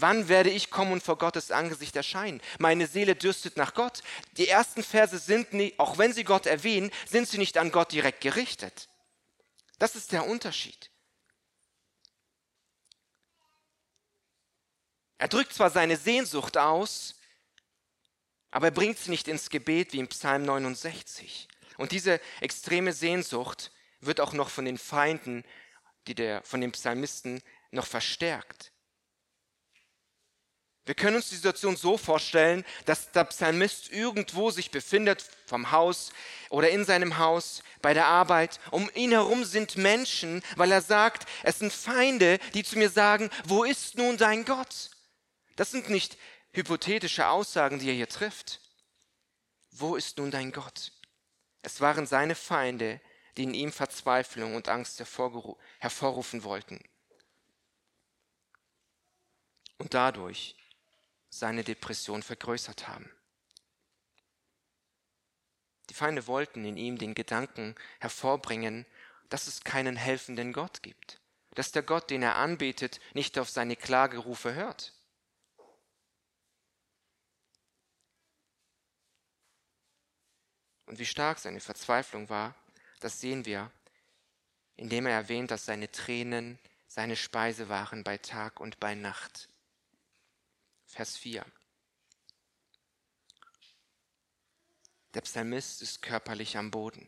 Wann 0.00 0.28
werde 0.28 0.50
ich 0.50 0.70
kommen 0.70 0.92
und 0.92 1.02
vor 1.02 1.18
Gottes 1.18 1.50
Angesicht 1.50 1.94
erscheinen? 1.94 2.40
Meine 2.58 2.86
Seele 2.86 3.14
dürstet 3.14 3.56
nach 3.56 3.74
Gott. 3.74 4.02
Die 4.32 4.48
ersten 4.48 4.82
Verse 4.82 5.18
sind 5.18 5.52
nicht, 5.52 5.78
auch 5.78 5.98
wenn 5.98 6.12
sie 6.12 6.24
Gott 6.24 6.46
erwähnen, 6.46 6.90
sind 7.06 7.28
sie 7.28 7.38
nicht 7.38 7.58
an 7.58 7.70
Gott 7.70 7.92
direkt 7.92 8.22
gerichtet. 8.22 8.88
Das 9.78 9.96
ist 9.96 10.12
der 10.12 10.26
Unterschied. 10.26 10.89
Er 15.20 15.28
drückt 15.28 15.52
zwar 15.52 15.68
seine 15.68 15.98
Sehnsucht 15.98 16.56
aus, 16.56 17.14
aber 18.50 18.68
er 18.68 18.70
bringt 18.70 18.98
sie 18.98 19.10
nicht 19.10 19.28
ins 19.28 19.50
Gebet 19.50 19.92
wie 19.92 19.98
im 19.98 20.08
Psalm 20.08 20.46
69. 20.46 21.46
Und 21.76 21.92
diese 21.92 22.22
extreme 22.40 22.94
Sehnsucht 22.94 23.70
wird 24.00 24.18
auch 24.18 24.32
noch 24.32 24.48
von 24.48 24.64
den 24.64 24.78
Feinden, 24.78 25.44
die 26.06 26.14
der, 26.14 26.42
von 26.44 26.62
dem 26.62 26.72
Psalmisten 26.72 27.42
noch 27.70 27.86
verstärkt. 27.86 28.72
Wir 30.86 30.94
können 30.94 31.16
uns 31.16 31.28
die 31.28 31.34
Situation 31.34 31.76
so 31.76 31.98
vorstellen, 31.98 32.64
dass 32.86 33.12
der 33.12 33.24
Psalmist 33.24 33.92
irgendwo 33.92 34.50
sich 34.50 34.70
befindet, 34.70 35.26
vom 35.44 35.70
Haus 35.70 36.14
oder 36.48 36.70
in 36.70 36.86
seinem 36.86 37.18
Haus, 37.18 37.62
bei 37.82 37.92
der 37.92 38.06
Arbeit. 38.06 38.58
Um 38.70 38.90
ihn 38.94 39.10
herum 39.10 39.44
sind 39.44 39.76
Menschen, 39.76 40.42
weil 40.56 40.72
er 40.72 40.80
sagt, 40.80 41.28
es 41.42 41.58
sind 41.58 41.74
Feinde, 41.74 42.38
die 42.54 42.64
zu 42.64 42.78
mir 42.78 42.88
sagen, 42.88 43.28
wo 43.44 43.64
ist 43.64 43.98
nun 43.98 44.16
dein 44.16 44.46
Gott? 44.46 44.88
Das 45.60 45.70
sind 45.70 45.90
nicht 45.90 46.16
hypothetische 46.54 47.28
Aussagen, 47.28 47.78
die 47.80 47.88
er 47.88 47.94
hier 47.94 48.08
trifft. 48.08 48.62
Wo 49.70 49.94
ist 49.94 50.16
nun 50.16 50.30
dein 50.30 50.52
Gott? 50.52 50.90
Es 51.60 51.82
waren 51.82 52.06
seine 52.06 52.34
Feinde, 52.34 52.98
die 53.36 53.42
in 53.42 53.52
ihm 53.52 53.70
Verzweiflung 53.70 54.54
und 54.54 54.70
Angst 54.70 54.98
hervorrufen 55.00 56.44
wollten. 56.44 56.82
Und 59.76 59.92
dadurch 59.92 60.56
seine 61.28 61.62
Depression 61.62 62.22
vergrößert 62.22 62.88
haben. 62.88 63.12
Die 65.90 65.94
Feinde 65.94 66.26
wollten 66.26 66.64
in 66.64 66.78
ihm 66.78 66.96
den 66.96 67.12
Gedanken 67.12 67.74
hervorbringen, 67.98 68.86
dass 69.28 69.46
es 69.46 69.62
keinen 69.62 69.96
helfenden 69.96 70.54
Gott 70.54 70.82
gibt, 70.82 71.20
dass 71.54 71.70
der 71.70 71.82
Gott, 71.82 72.08
den 72.08 72.22
er 72.22 72.36
anbetet, 72.36 72.98
nicht 73.12 73.38
auf 73.38 73.50
seine 73.50 73.76
Klagerufe 73.76 74.54
hört. 74.54 74.94
Und 80.90 80.98
wie 80.98 81.06
stark 81.06 81.38
seine 81.38 81.60
Verzweiflung 81.60 82.28
war, 82.30 82.52
das 82.98 83.20
sehen 83.20 83.46
wir, 83.46 83.70
indem 84.74 85.06
er 85.06 85.12
erwähnt, 85.12 85.52
dass 85.52 85.64
seine 85.64 85.88
Tränen 85.88 86.58
seine 86.88 87.14
Speise 87.14 87.68
waren 87.68 88.02
bei 88.02 88.18
Tag 88.18 88.58
und 88.58 88.80
bei 88.80 88.96
Nacht. 88.96 89.48
Vers 90.86 91.16
4. 91.16 91.46
Der 95.14 95.20
Psalmist 95.20 95.80
ist 95.80 96.02
körperlich 96.02 96.56
am 96.56 96.72
Boden. 96.72 97.06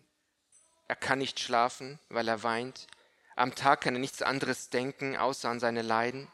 Er 0.86 0.94
kann 0.94 1.18
nicht 1.18 1.40
schlafen, 1.40 1.98
weil 2.08 2.28
er 2.28 2.44
weint. 2.44 2.86
Am 3.34 3.52
Tag 3.56 3.80
kann 3.80 3.96
er 3.96 4.00
nichts 4.00 4.22
anderes 4.22 4.70
denken, 4.70 5.16
außer 5.16 5.48
an 5.48 5.58
seine 5.58 5.82
Leiden. 5.82 6.30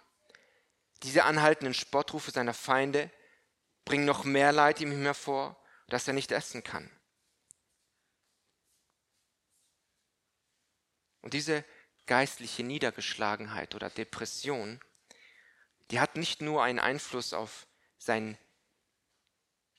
Diese 1.02 1.24
anhaltenden 1.24 1.72
Spottrufe 1.72 2.30
seiner 2.30 2.52
Feinde 2.52 3.10
bringen 3.86 4.04
noch 4.04 4.24
mehr 4.24 4.52
Leid 4.52 4.82
ihm 4.82 4.92
hervor, 4.92 5.56
dass 5.88 6.06
er 6.06 6.12
nicht 6.12 6.30
essen 6.30 6.62
kann. 6.62 6.90
Und 11.28 11.34
diese 11.34 11.62
geistliche 12.06 12.62
Niedergeschlagenheit 12.62 13.74
oder 13.74 13.90
Depression 13.90 14.80
die 15.90 16.00
hat 16.00 16.16
nicht 16.16 16.40
nur 16.40 16.62
einen 16.62 16.78
Einfluss 16.78 17.34
auf 17.34 17.66
seinen 17.98 18.38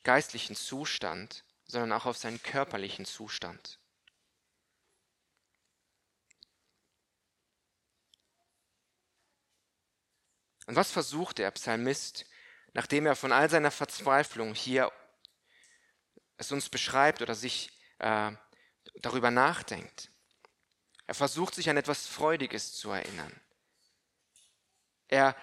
geistlichen 0.03 0.55
Zustand, 0.55 1.43
sondern 1.65 1.91
auch 1.91 2.05
auf 2.05 2.17
seinen 2.17 2.39
körperlichen 2.43 3.05
Zustand. 3.05 3.79
Und 10.67 10.75
was 10.75 10.91
versucht 10.91 11.39
der 11.39 11.49
Psalmist, 11.49 12.27
nachdem 12.73 13.07
er 13.07 13.15
von 13.15 13.31
all 13.31 13.49
seiner 13.49 13.71
Verzweiflung 13.71 14.53
hier 14.53 14.91
es 16.37 16.51
uns 16.51 16.69
beschreibt 16.69 17.23
oder 17.23 17.33
sich 17.33 17.71
äh, 17.97 18.31
darüber 19.01 19.31
nachdenkt? 19.31 20.11
Er 21.09 21.15
versucht 21.15 21.55
sich 21.55 21.67
an 21.71 21.77
etwas 21.77 22.05
Freudiges 22.05 22.73
zu 22.73 22.91
erinnern. 22.91 23.33
Er 25.07 25.35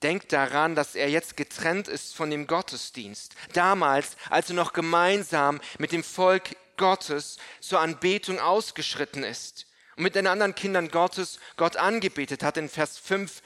denkt 0.00 0.32
daran, 0.32 0.76
dass 0.76 0.94
er 0.94 1.10
jetzt 1.10 1.36
getrennt 1.36 1.88
ist 1.88 2.14
von 2.14 2.30
dem 2.30 2.46
Gottesdienst. 2.46 3.34
Damals, 3.52 4.16
als 4.30 4.50
er 4.50 4.54
noch 4.54 4.72
gemeinsam 4.72 5.60
mit 5.78 5.90
dem 5.90 6.04
Volk 6.04 6.56
Gottes 6.76 7.38
zur 7.58 7.80
Anbetung 7.80 8.38
ausgeschritten 8.38 9.24
ist 9.24 9.66
und 9.96 10.04
mit 10.04 10.14
den 10.14 10.28
anderen 10.28 10.54
Kindern 10.54 10.88
Gottes 10.88 11.40
Gott 11.56 11.74
angebetet 11.76 12.44
hat. 12.44 12.56
In 12.56 12.68
Vers 12.68 12.96
5 12.98 13.42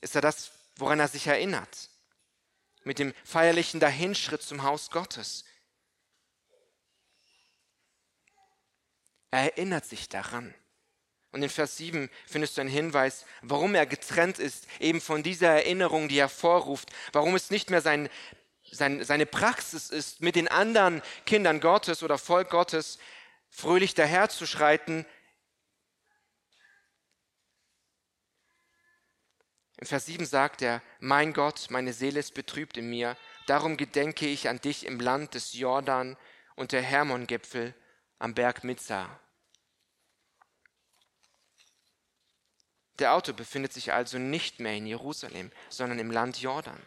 ist 0.00 0.14
er 0.14 0.22
das, 0.22 0.50
woran 0.76 0.98
er 0.98 1.08
sich 1.08 1.26
erinnert. 1.26 1.90
Mit 2.84 2.98
dem 2.98 3.12
feierlichen 3.22 3.80
Dahinschritt 3.80 4.40
zum 4.40 4.62
Haus 4.62 4.90
Gottes. 4.90 5.44
Er 9.30 9.40
erinnert 9.54 9.84
sich 9.84 10.08
daran. 10.08 10.54
Und 11.36 11.42
in 11.42 11.50
Vers 11.50 11.76
7 11.76 12.08
findest 12.24 12.56
du 12.56 12.62
einen 12.62 12.70
Hinweis, 12.70 13.26
warum 13.42 13.74
er 13.74 13.84
getrennt 13.84 14.38
ist, 14.38 14.66
eben 14.80 15.02
von 15.02 15.22
dieser 15.22 15.48
Erinnerung, 15.48 16.08
die 16.08 16.16
er 16.16 16.30
vorruft, 16.30 16.88
warum 17.12 17.34
es 17.34 17.50
nicht 17.50 17.68
mehr 17.68 17.82
sein, 17.82 18.08
sein, 18.72 19.04
seine 19.04 19.26
Praxis 19.26 19.90
ist, 19.90 20.22
mit 20.22 20.34
den 20.34 20.48
anderen 20.48 21.02
Kindern 21.26 21.60
Gottes 21.60 22.02
oder 22.02 22.16
Volk 22.16 22.48
Gottes 22.48 22.98
fröhlich 23.50 23.92
daherzuschreiten. 23.92 25.04
In 29.78 29.86
Vers 29.86 30.06
7 30.06 30.24
sagt 30.24 30.62
er, 30.62 30.80
mein 31.00 31.34
Gott, 31.34 31.66
meine 31.68 31.92
Seele 31.92 32.20
ist 32.20 32.32
betrübt 32.32 32.78
in 32.78 32.88
mir, 32.88 33.14
darum 33.44 33.76
gedenke 33.76 34.26
ich 34.26 34.48
an 34.48 34.58
dich 34.62 34.86
im 34.86 35.00
Land 35.00 35.34
des 35.34 35.52
Jordan 35.52 36.16
und 36.54 36.72
der 36.72 36.80
Hermongipfel 36.80 37.74
am 38.18 38.32
Berg 38.32 38.64
Mitzah. 38.64 39.20
Der 42.98 43.14
Autor 43.14 43.34
befindet 43.34 43.72
sich 43.72 43.92
also 43.92 44.18
nicht 44.18 44.60
mehr 44.60 44.74
in 44.74 44.86
Jerusalem, 44.86 45.50
sondern 45.68 45.98
im 45.98 46.10
Land 46.10 46.40
Jordan. 46.40 46.80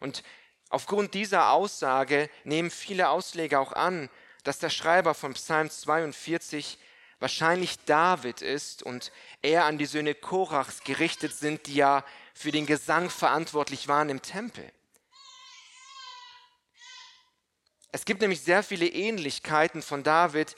Und 0.00 0.22
aufgrund 0.70 1.14
dieser 1.14 1.50
Aussage 1.50 2.30
nehmen 2.44 2.70
viele 2.70 3.08
Ausleger 3.08 3.60
auch 3.60 3.72
an, 3.72 4.08
dass 4.44 4.58
der 4.58 4.70
Schreiber 4.70 5.14
von 5.14 5.34
Psalm 5.34 5.70
42 5.70 6.78
wahrscheinlich 7.18 7.78
David 7.84 8.42
ist 8.42 8.82
und 8.82 9.12
er 9.42 9.64
an 9.64 9.78
die 9.78 9.86
Söhne 9.86 10.14
Korachs 10.14 10.82
gerichtet 10.82 11.32
sind, 11.32 11.66
die 11.66 11.74
ja 11.74 12.04
für 12.34 12.50
den 12.50 12.66
Gesang 12.66 13.10
verantwortlich 13.10 13.86
waren 13.86 14.08
im 14.08 14.22
Tempel. 14.22 14.70
Es 17.92 18.04
gibt 18.04 18.22
nämlich 18.22 18.40
sehr 18.40 18.62
viele 18.62 18.88
Ähnlichkeiten 18.88 19.82
von 19.82 20.02
David, 20.02 20.56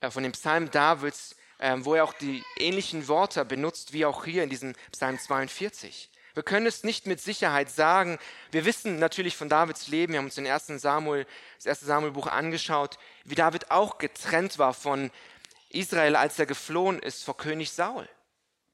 äh, 0.00 0.10
von 0.10 0.22
dem 0.22 0.32
Psalm 0.32 0.70
Davids, 0.70 1.34
wo 1.58 1.94
er 1.94 2.04
auch 2.04 2.12
die 2.12 2.44
ähnlichen 2.56 3.08
Worte 3.08 3.44
benutzt 3.44 3.92
wie 3.92 4.06
auch 4.06 4.24
hier 4.24 4.44
in 4.44 4.50
diesem 4.50 4.74
Psalm 4.92 5.18
42. 5.18 6.10
Wir 6.34 6.44
können 6.44 6.66
es 6.66 6.84
nicht 6.84 7.08
mit 7.08 7.20
Sicherheit 7.20 7.68
sagen. 7.68 8.16
Wir 8.52 8.64
wissen 8.64 9.00
natürlich 9.00 9.36
von 9.36 9.48
Davids 9.48 9.88
Leben, 9.88 10.12
wir 10.12 10.18
haben 10.18 10.26
uns 10.26 10.36
den 10.36 10.46
ersten 10.46 10.78
Samuel, 10.78 11.26
das 11.56 11.66
erste 11.66 11.86
Samuelbuch 11.86 12.28
angeschaut, 12.28 12.96
wie 13.24 13.34
David 13.34 13.72
auch 13.72 13.98
getrennt 13.98 14.56
war 14.56 14.72
von 14.72 15.10
Israel, 15.70 16.14
als 16.14 16.38
er 16.38 16.46
geflohen 16.46 17.00
ist 17.00 17.24
vor 17.24 17.36
König 17.36 17.72
Saul. 17.72 18.08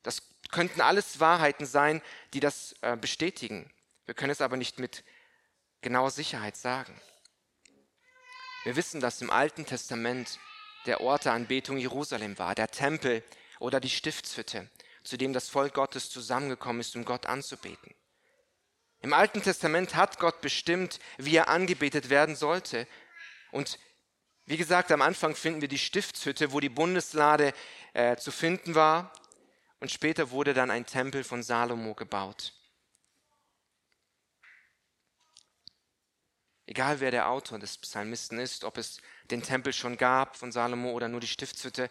Das 0.03 0.23
könnten 0.51 0.83
alles 0.83 1.21
Wahrheiten 1.21 1.65
sein, 1.65 2.03
die 2.35 2.41
das 2.41 2.75
äh, 2.83 2.99
bestätigen. 2.99 3.71
Wir 4.05 4.15
können 4.15 4.31
es 4.31 4.43
aber 4.43 4.59
nicht 4.59 4.79
mit 4.79 5.03
genauer 5.81 6.11
Sicherheit 6.11 6.59
sagen. 6.59 7.01
Wir 8.65 8.77
wissen, 8.77 9.01
dass 9.01 9.23
im 9.23 9.31
Alten 9.31 9.65
Testament 9.65 10.39
der 10.87 11.01
Ort 11.01 11.25
der 11.25 11.33
Anbetung 11.33 11.79
Jerusalem 11.79 12.39
war, 12.39 12.55
der 12.55 12.71
Tempel 12.71 13.23
oder 13.59 13.81
die 13.81 13.91
Stiftshütte, 13.91 14.69
zu 15.03 15.17
dem 15.17 15.33
das 15.33 15.49
Volk 15.49 15.75
Gottes 15.75 16.11
zusammengekommen 16.11 16.81
ist, 16.81 16.97
um 16.97 17.05
Gott 17.05 17.27
anzubeten. 17.27 17.95
Im 19.01 19.13
Alten 19.13 19.43
Testament 19.43 19.95
hat 19.95 20.19
Gott 20.19 20.41
bestimmt, 20.41 20.99
wie 21.19 21.37
er 21.37 21.49
angebetet 21.49 22.09
werden 22.09 22.37
sollte. 22.37 22.87
Und 23.53 23.79
wie 24.47 24.57
gesagt, 24.57 24.91
am 24.93 25.03
Anfang 25.03 25.35
finden 25.35 25.61
wir 25.61 25.69
die 25.69 25.79
Stiftshütte, 25.79 26.53
wo 26.53 26.61
die 26.61 26.71
Bundeslade 26.71 27.53
äh, 27.93 28.17
zu 28.17 28.31
finden 28.31 28.75
war. 28.75 29.13
Und 29.81 29.91
später 29.91 30.31
wurde 30.31 30.55
dann 30.55 30.71
ein 30.71 30.87
Tempel 30.87 31.23
von 31.23 31.43
Salomo 31.43 31.95
gebaut. 31.95 32.55
Egal 36.67 37.01
wer 37.01 37.11
der 37.11 37.29
Autor 37.29 37.59
des 37.59 37.77
Psalmisten 37.79 38.39
ist, 38.39 38.65
ob 38.65 38.79
es 38.79 39.01
den 39.31 39.43
Tempel 39.43 39.73
schon 39.73 39.97
gab 39.97 40.37
von 40.37 40.51
Salomo 40.51 40.93
oder 40.93 41.09
nur 41.09 41.21
die 41.21 41.27
Stiftshütte, 41.27 41.91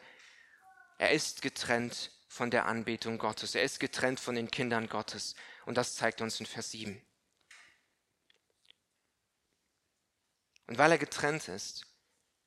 er 0.98 1.12
ist 1.12 1.42
getrennt 1.42 2.12
von 2.28 2.50
der 2.50 2.66
Anbetung 2.66 3.20
Gottes. 3.20 3.54
Er 3.54 3.64
ist 3.64 3.80
getrennt 3.80 4.20
von 4.20 4.36
den 4.36 4.50
Kindern 4.50 4.88
Gottes. 4.88 5.36
Und 5.66 5.78
das 5.78 5.96
zeigt 5.96 6.22
uns 6.22 6.40
in 6.40 6.46
Vers 6.46 6.72
7. 6.72 7.00
Und 10.68 10.78
weil 10.78 10.92
er 10.92 10.98
getrennt 10.98 11.48
ist, 11.50 11.86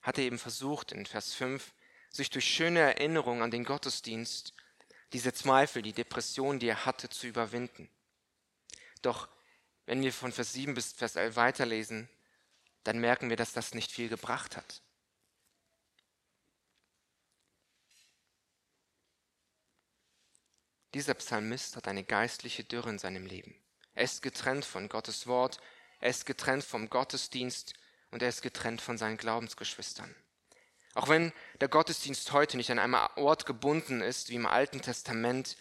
hat 0.03 0.19
er 0.19 0.25
eben 0.25 0.39
versucht, 0.39 0.93
in 0.93 1.07
Vers 1.07 1.35
5, 1.35 1.73
sich 2.11 2.31
durch 2.31 2.47
schöne 2.47 2.81
Erinnerung 2.81 3.43
an 3.43 3.51
den 3.51 3.65
Gottesdienst 3.65 4.55
diese 5.13 5.33
Zweifel, 5.33 5.83
die 5.83 5.93
Depression, 5.93 6.59
die 6.59 6.69
er 6.69 6.85
hatte, 6.85 7.09
zu 7.09 7.27
überwinden. 7.27 7.89
Doch 9.03 9.29
wenn 9.85 10.03
wir 10.03 10.13
von 10.13 10.33
Vers 10.33 10.53
7 10.53 10.75
bis 10.75 10.93
Vers 10.93 11.15
11 11.15 11.37
weiterlesen, 11.37 12.09
dann 12.87 12.99
merken 12.99 13.31
wir, 13.31 13.37
dass 13.37 13.53
das 13.53 13.75
nicht 13.75 13.91
viel 13.91 14.09
gebracht 14.09 14.57
hat. 14.57 14.83
Dieser 20.95 21.15
Psalmist 21.15 21.77
hat 21.77 21.89
eine 21.89 22.05
geistliche 22.05 22.65
Dürre 22.65 22.91
in 22.91 22.99
seinem 22.99 23.27
Leben. 23.27 23.55
Er 23.95 24.05
ist 24.05 24.23
getrennt 24.23 24.65
von 24.65 24.89
Gottes 24.89 25.27
Wort, 25.27 25.59
er 26.01 26.11
ist 26.11 26.27
getrennt 26.27 26.65
vom 26.65 26.89
Gottesdienst 26.89 27.75
und 28.11 28.23
er 28.23 28.29
ist 28.29 28.43
getrennt 28.43 28.81
von 28.81 28.97
seinen 28.97 29.17
Glaubensgeschwistern. 29.17 30.15
Auch 30.95 31.09
wenn 31.09 31.33
der 31.61 31.69
Gottesdienst 31.69 32.33
heute 32.33 32.57
nicht 32.57 32.71
an 32.71 32.79
einem 32.79 32.95
Ort 33.17 33.45
gebunden 33.45 34.01
ist, 34.01 34.31
wie 34.31 34.37
im 34.37 34.47
Alten 34.47 34.81
Testament, 34.81 35.57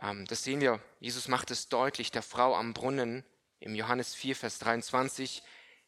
ähm, 0.00 0.24
das 0.26 0.42
sehen 0.42 0.60
wir, 0.60 0.82
Jesus 0.98 1.28
macht 1.28 1.50
es 1.50 1.68
deutlich 1.68 2.10
der 2.10 2.22
Frau 2.22 2.56
am 2.56 2.74
Brunnen 2.74 3.24
im 3.60 3.74
Johannes 3.76 4.14
4, 4.14 4.34
Vers 4.34 4.58
23, 4.58 5.42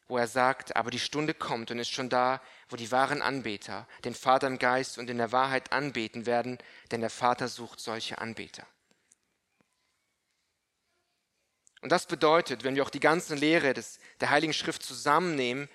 wo 0.07 0.17
er 0.17 0.27
sagt, 0.27 0.75
aber 0.75 0.91
die 0.91 0.99
Stunde 0.99 1.33
kommt 1.33 1.71
und 1.71 1.79
ist 1.79 1.91
schon 1.91 2.09
da, 2.09 2.41
wo 2.69 2.75
die 2.75 2.91
wahren 2.91 3.21
Anbeter 3.21 3.87
den 4.03 4.13
Vater 4.13 4.47
im 4.47 4.59
Geist 4.59 4.97
und 4.97 5.09
in 5.09 5.17
der 5.17 5.31
Wahrheit 5.31 5.71
anbeten 5.71 6.25
werden, 6.25 6.57
denn 6.91 7.01
der 7.01 7.09
Vater 7.09 7.47
sucht 7.47 7.79
solche 7.79 8.19
Anbeter. 8.19 8.65
Und 11.81 11.91
das 11.91 12.05
bedeutet, 12.07 12.63
wenn 12.63 12.75
wir 12.75 12.83
auch 12.83 12.89
die 12.89 12.99
ganze 12.99 13.35
Lehre 13.35 13.73
des, 13.73 13.99
der 14.19 14.31
Heiligen 14.31 14.53
Schrift 14.53 14.81
zusammennehmen, 14.83 15.69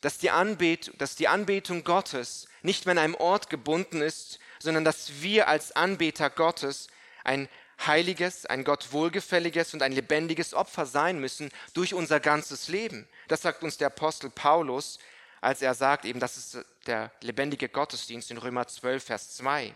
dass 0.00 0.18
die, 0.18 0.30
Anbet, 0.30 0.92
dass 0.98 1.16
die 1.16 1.28
Anbetung 1.28 1.84
Gottes 1.84 2.48
nicht 2.62 2.86
mehr 2.86 2.92
an 2.92 2.98
einem 2.98 3.14
Ort 3.14 3.50
gebunden 3.50 4.02
ist, 4.02 4.40
sondern 4.58 4.84
dass 4.84 5.22
wir 5.22 5.48
als 5.48 5.72
Anbeter 5.72 6.30
Gottes 6.30 6.88
ein 7.24 7.48
heiliges, 7.86 8.46
ein 8.46 8.64
Gott 8.64 8.92
wohlgefälliges 8.92 9.74
und 9.74 9.82
ein 9.82 9.92
lebendiges 9.92 10.54
Opfer 10.54 10.86
sein 10.86 11.18
müssen 11.18 11.50
durch 11.74 11.94
unser 11.94 12.20
ganzes 12.20 12.68
Leben. 12.68 13.08
Das 13.32 13.40
sagt 13.40 13.62
uns 13.62 13.78
der 13.78 13.86
Apostel 13.86 14.28
Paulus, 14.28 14.98
als 15.40 15.62
er 15.62 15.72
sagt, 15.72 16.04
eben, 16.04 16.20
das 16.20 16.36
ist 16.36 16.66
der 16.84 17.10
lebendige 17.22 17.66
Gottesdienst 17.66 18.30
in 18.30 18.36
Römer 18.36 18.66
12, 18.66 19.04
Vers 19.04 19.36
2. 19.36 19.74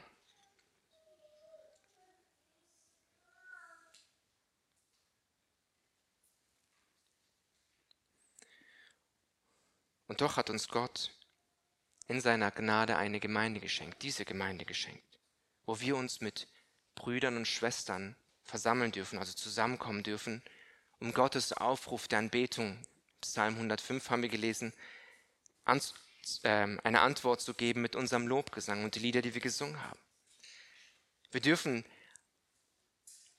Und 10.08 10.20
doch 10.20 10.36
hat 10.36 10.50
uns 10.50 10.68
Gott 10.68 11.14
in 12.08 12.20
seiner 12.20 12.50
Gnade 12.50 12.98
eine 12.98 13.20
Gemeinde 13.20 13.60
geschenkt, 13.60 14.02
diese 14.02 14.26
Gemeinde 14.26 14.66
geschenkt, 14.66 15.18
wo 15.64 15.80
wir 15.80 15.96
uns 15.96 16.20
mit 16.20 16.46
Brüdern 16.94 17.38
und 17.38 17.48
Schwestern 17.48 18.16
versammeln 18.42 18.92
dürfen, 18.92 19.18
also 19.18 19.32
zusammenkommen 19.32 20.02
dürfen, 20.02 20.42
um 21.00 21.14
Gottes 21.14 21.54
Aufruf 21.54 22.06
der 22.06 22.18
Anbetung, 22.18 22.86
Psalm 23.20 23.54
105 23.54 24.10
haben 24.10 24.22
wir 24.22 24.28
gelesen, 24.28 24.72
an, 25.64 25.80
äh, 26.42 26.76
eine 26.82 27.00
Antwort 27.00 27.40
zu 27.40 27.54
geben 27.54 27.82
mit 27.82 27.96
unserem 27.96 28.26
Lobgesang 28.26 28.84
und 28.84 28.94
die 28.94 29.00
Lieder, 29.00 29.22
die 29.22 29.34
wir 29.34 29.40
gesungen 29.40 29.82
haben. 29.82 29.98
Wir 31.30 31.40
dürfen 31.40 31.84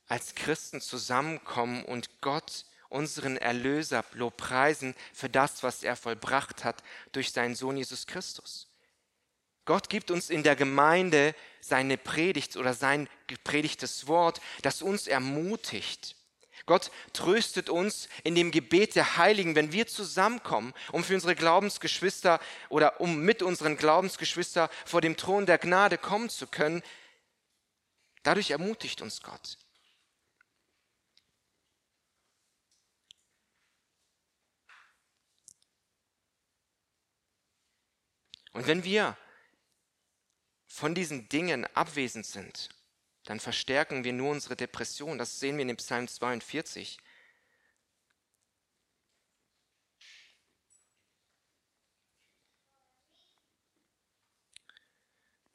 als 0.08 0.36
Christen 0.36 0.82
zusammenkommen 0.82 1.84
und 1.84 2.22
Gott, 2.22 2.66
unseren 2.90 3.38
Erlöser, 3.38 4.06
lobpreisen 4.14 4.96
für 5.14 5.30
das, 5.30 5.64
was 5.64 5.84
er 5.84 5.96
vollbracht 5.96 6.64
hat 6.64 6.84
durch 7.12 7.32
seinen 7.32 7.56
Sohn 7.56 7.78
Jesus 7.78 8.08
Christus. 8.08 8.68
Gott 9.66 9.90
gibt 9.90 10.12
uns 10.12 10.30
in 10.30 10.44
der 10.44 10.56
Gemeinde 10.56 11.36
seine 11.60 11.98
Predigt 11.98 12.56
oder 12.56 12.74
sein 12.74 13.10
gepredigtes 13.28 14.08
Wort, 14.08 14.40
das 14.62 14.82
uns 14.82 15.08
ermutigt. 15.08 16.16
Gott 16.68 16.92
tröstet 17.14 17.70
uns 17.70 18.10
in 18.26 18.36
dem 18.36 18.52
Gebet 18.52 18.96
der 18.96 19.16
Heiligen, 19.18 19.56
wenn 19.56 19.72
wir 19.72 19.88
zusammenkommen, 19.88 20.74
um 20.92 21.02
für 21.02 21.16
unsere 21.16 21.34
Glaubensgeschwister 21.34 22.42
oder 22.68 23.00
um 23.00 23.22
mit 23.22 23.42
unseren 23.42 23.78
Glaubensgeschwister 23.78 24.70
vor 24.86 25.00
dem 25.00 25.16
Thron 25.16 25.46
der 25.46 25.58
Gnade 25.58 25.98
kommen 25.98 26.30
zu 26.30 26.46
können. 26.46 26.84
Dadurch 28.22 28.52
ermutigt 28.52 29.02
uns 29.02 29.24
Gott. 29.24 29.58
Und 38.52 38.68
wenn 38.68 38.84
wir 38.84 39.16
von 40.66 40.94
diesen 40.94 41.30
Dingen 41.30 41.66
abwesend 41.76 42.26
sind, 42.26 42.70
dann 43.28 43.42
verstärken 43.42 44.06
wir 44.06 44.14
nur 44.14 44.32
unsere 44.32 44.56
Depression. 44.56 45.18
Das 45.18 45.38
sehen 45.38 45.58
wir 45.58 45.64
in 45.64 45.68
dem 45.68 45.78
Psalm 45.78 46.08
42. 46.08 46.98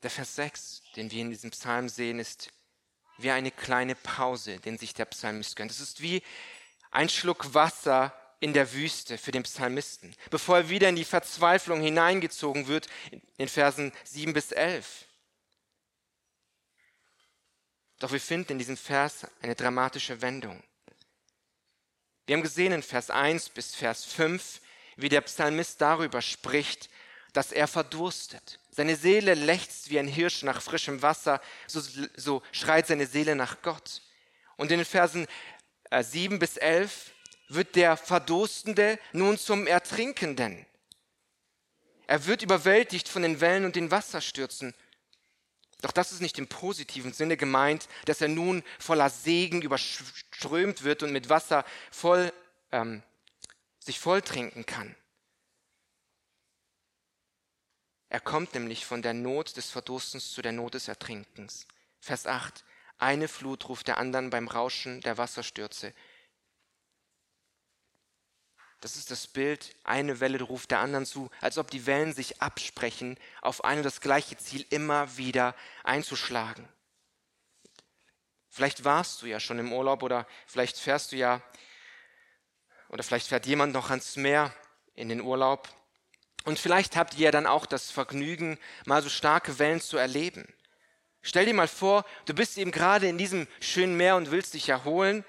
Der 0.02 0.10
Vers 0.10 0.34
6, 0.36 0.82
den 0.96 1.10
wir 1.10 1.22
in 1.22 1.30
diesem 1.30 1.50
Psalm 1.50 1.88
sehen, 1.88 2.18
ist 2.18 2.52
wie 3.16 3.30
eine 3.30 3.50
kleine 3.50 3.94
Pause, 3.94 4.58
den 4.58 4.76
sich 4.76 4.92
der 4.92 5.06
Psalmist 5.06 5.56
gönnt. 5.56 5.70
Es 5.70 5.80
ist 5.80 6.02
wie 6.02 6.22
ein 6.90 7.08
Schluck 7.08 7.54
Wasser 7.54 8.12
in 8.40 8.52
der 8.52 8.74
Wüste 8.74 9.16
für 9.16 9.32
den 9.32 9.44
Psalmisten, 9.44 10.14
bevor 10.30 10.58
er 10.58 10.68
wieder 10.68 10.90
in 10.90 10.96
die 10.96 11.04
Verzweiflung 11.04 11.80
hineingezogen 11.80 12.66
wird 12.66 12.88
in 13.38 13.48
Versen 13.48 13.92
7 14.04 14.34
bis 14.34 14.52
11. 14.52 15.06
Doch 18.02 18.10
wir 18.10 18.20
finden 18.20 18.54
in 18.54 18.58
diesem 18.58 18.76
Vers 18.76 19.28
eine 19.42 19.54
dramatische 19.54 20.20
Wendung. 20.22 20.60
Wir 22.26 22.34
haben 22.34 22.42
gesehen 22.42 22.72
in 22.72 22.82
Vers 22.82 23.10
1 23.10 23.50
bis 23.50 23.76
Vers 23.76 24.04
5, 24.04 24.60
wie 24.96 25.08
der 25.08 25.20
Psalmist 25.20 25.80
darüber 25.80 26.20
spricht, 26.20 26.90
dass 27.32 27.52
er 27.52 27.68
verdurstet. 27.68 28.58
Seine 28.72 28.96
Seele 28.96 29.34
lechzt 29.34 29.88
wie 29.88 30.00
ein 30.00 30.08
Hirsch 30.08 30.42
nach 30.42 30.60
frischem 30.60 31.00
Wasser, 31.00 31.40
so, 31.68 31.80
so 32.16 32.42
schreit 32.50 32.88
seine 32.88 33.06
Seele 33.06 33.36
nach 33.36 33.62
Gott. 33.62 34.02
Und 34.56 34.72
in 34.72 34.78
den 34.78 34.84
Versen 34.84 35.28
7 35.96 36.34
äh, 36.34 36.38
bis 36.38 36.56
11 36.56 37.12
wird 37.50 37.76
der 37.76 37.96
Verdurstende 37.96 38.98
nun 39.12 39.38
zum 39.38 39.68
Ertrinkenden. 39.68 40.66
Er 42.08 42.26
wird 42.26 42.42
überwältigt 42.42 43.08
von 43.08 43.22
den 43.22 43.40
Wellen 43.40 43.64
und 43.64 43.76
den 43.76 43.92
Wasserstürzen. 43.92 44.74
Doch 45.82 45.92
das 45.92 46.12
ist 46.12 46.20
nicht 46.20 46.38
im 46.38 46.46
positiven 46.46 47.12
Sinne 47.12 47.36
gemeint, 47.36 47.88
dass 48.06 48.20
er 48.20 48.28
nun 48.28 48.62
voller 48.78 49.10
Segen 49.10 49.62
überströmt 49.62 50.84
wird 50.84 51.02
und 51.02 51.12
mit 51.12 51.28
Wasser 51.28 51.64
voll, 51.90 52.32
ähm, 52.70 53.02
sich 53.80 53.98
volltrinken 53.98 54.64
kann. 54.64 54.94
Er 58.08 58.20
kommt 58.20 58.54
nämlich 58.54 58.86
von 58.86 59.02
der 59.02 59.14
Not 59.14 59.56
des 59.56 59.70
Verdurstens 59.70 60.32
zu 60.32 60.40
der 60.40 60.52
Not 60.52 60.74
des 60.74 60.86
Ertrinkens. 60.86 61.66
Vers 61.98 62.26
8. 62.26 62.64
Eine 62.98 63.26
Flut 63.26 63.68
ruft 63.68 63.88
der 63.88 63.98
anderen 63.98 64.30
beim 64.30 64.46
Rauschen 64.46 65.00
der 65.00 65.18
Wasserstürze. 65.18 65.92
Das 68.82 68.96
ist 68.96 69.12
das 69.12 69.28
Bild, 69.28 69.76
eine 69.84 70.18
Welle 70.18 70.42
ruft 70.42 70.72
der 70.72 70.80
anderen 70.80 71.06
zu, 71.06 71.30
als 71.40 71.56
ob 71.56 71.70
die 71.70 71.86
Wellen 71.86 72.12
sich 72.12 72.42
absprechen, 72.42 73.16
auf 73.40 73.62
ein 73.62 73.78
und 73.78 73.84
das 73.84 74.00
gleiche 74.00 74.36
Ziel 74.36 74.66
immer 74.70 75.16
wieder 75.16 75.54
einzuschlagen. 75.84 76.68
Vielleicht 78.50 78.84
warst 78.84 79.22
du 79.22 79.26
ja 79.26 79.38
schon 79.38 79.60
im 79.60 79.72
Urlaub 79.72 80.02
oder 80.02 80.26
vielleicht 80.48 80.78
fährst 80.78 81.12
du 81.12 81.16
ja, 81.16 81.40
oder 82.88 83.04
vielleicht 83.04 83.28
fährt 83.28 83.46
jemand 83.46 83.72
noch 83.72 83.88
ans 83.90 84.16
Meer 84.16 84.52
in 84.94 85.08
den 85.08 85.20
Urlaub. 85.20 85.68
Und 86.44 86.58
vielleicht 86.58 86.96
habt 86.96 87.14
ihr 87.14 87.26
ja 87.26 87.30
dann 87.30 87.46
auch 87.46 87.66
das 87.66 87.92
Vergnügen, 87.92 88.58
mal 88.84 89.00
so 89.00 89.08
starke 89.08 89.60
Wellen 89.60 89.80
zu 89.80 89.96
erleben. 89.96 90.52
Stell 91.22 91.46
dir 91.46 91.54
mal 91.54 91.68
vor, 91.68 92.04
du 92.24 92.34
bist 92.34 92.58
eben 92.58 92.72
gerade 92.72 93.06
in 93.06 93.16
diesem 93.16 93.46
schönen 93.60 93.96
Meer 93.96 94.16
und 94.16 94.32
willst 94.32 94.54
dich 94.54 94.68
erholen 94.68 95.24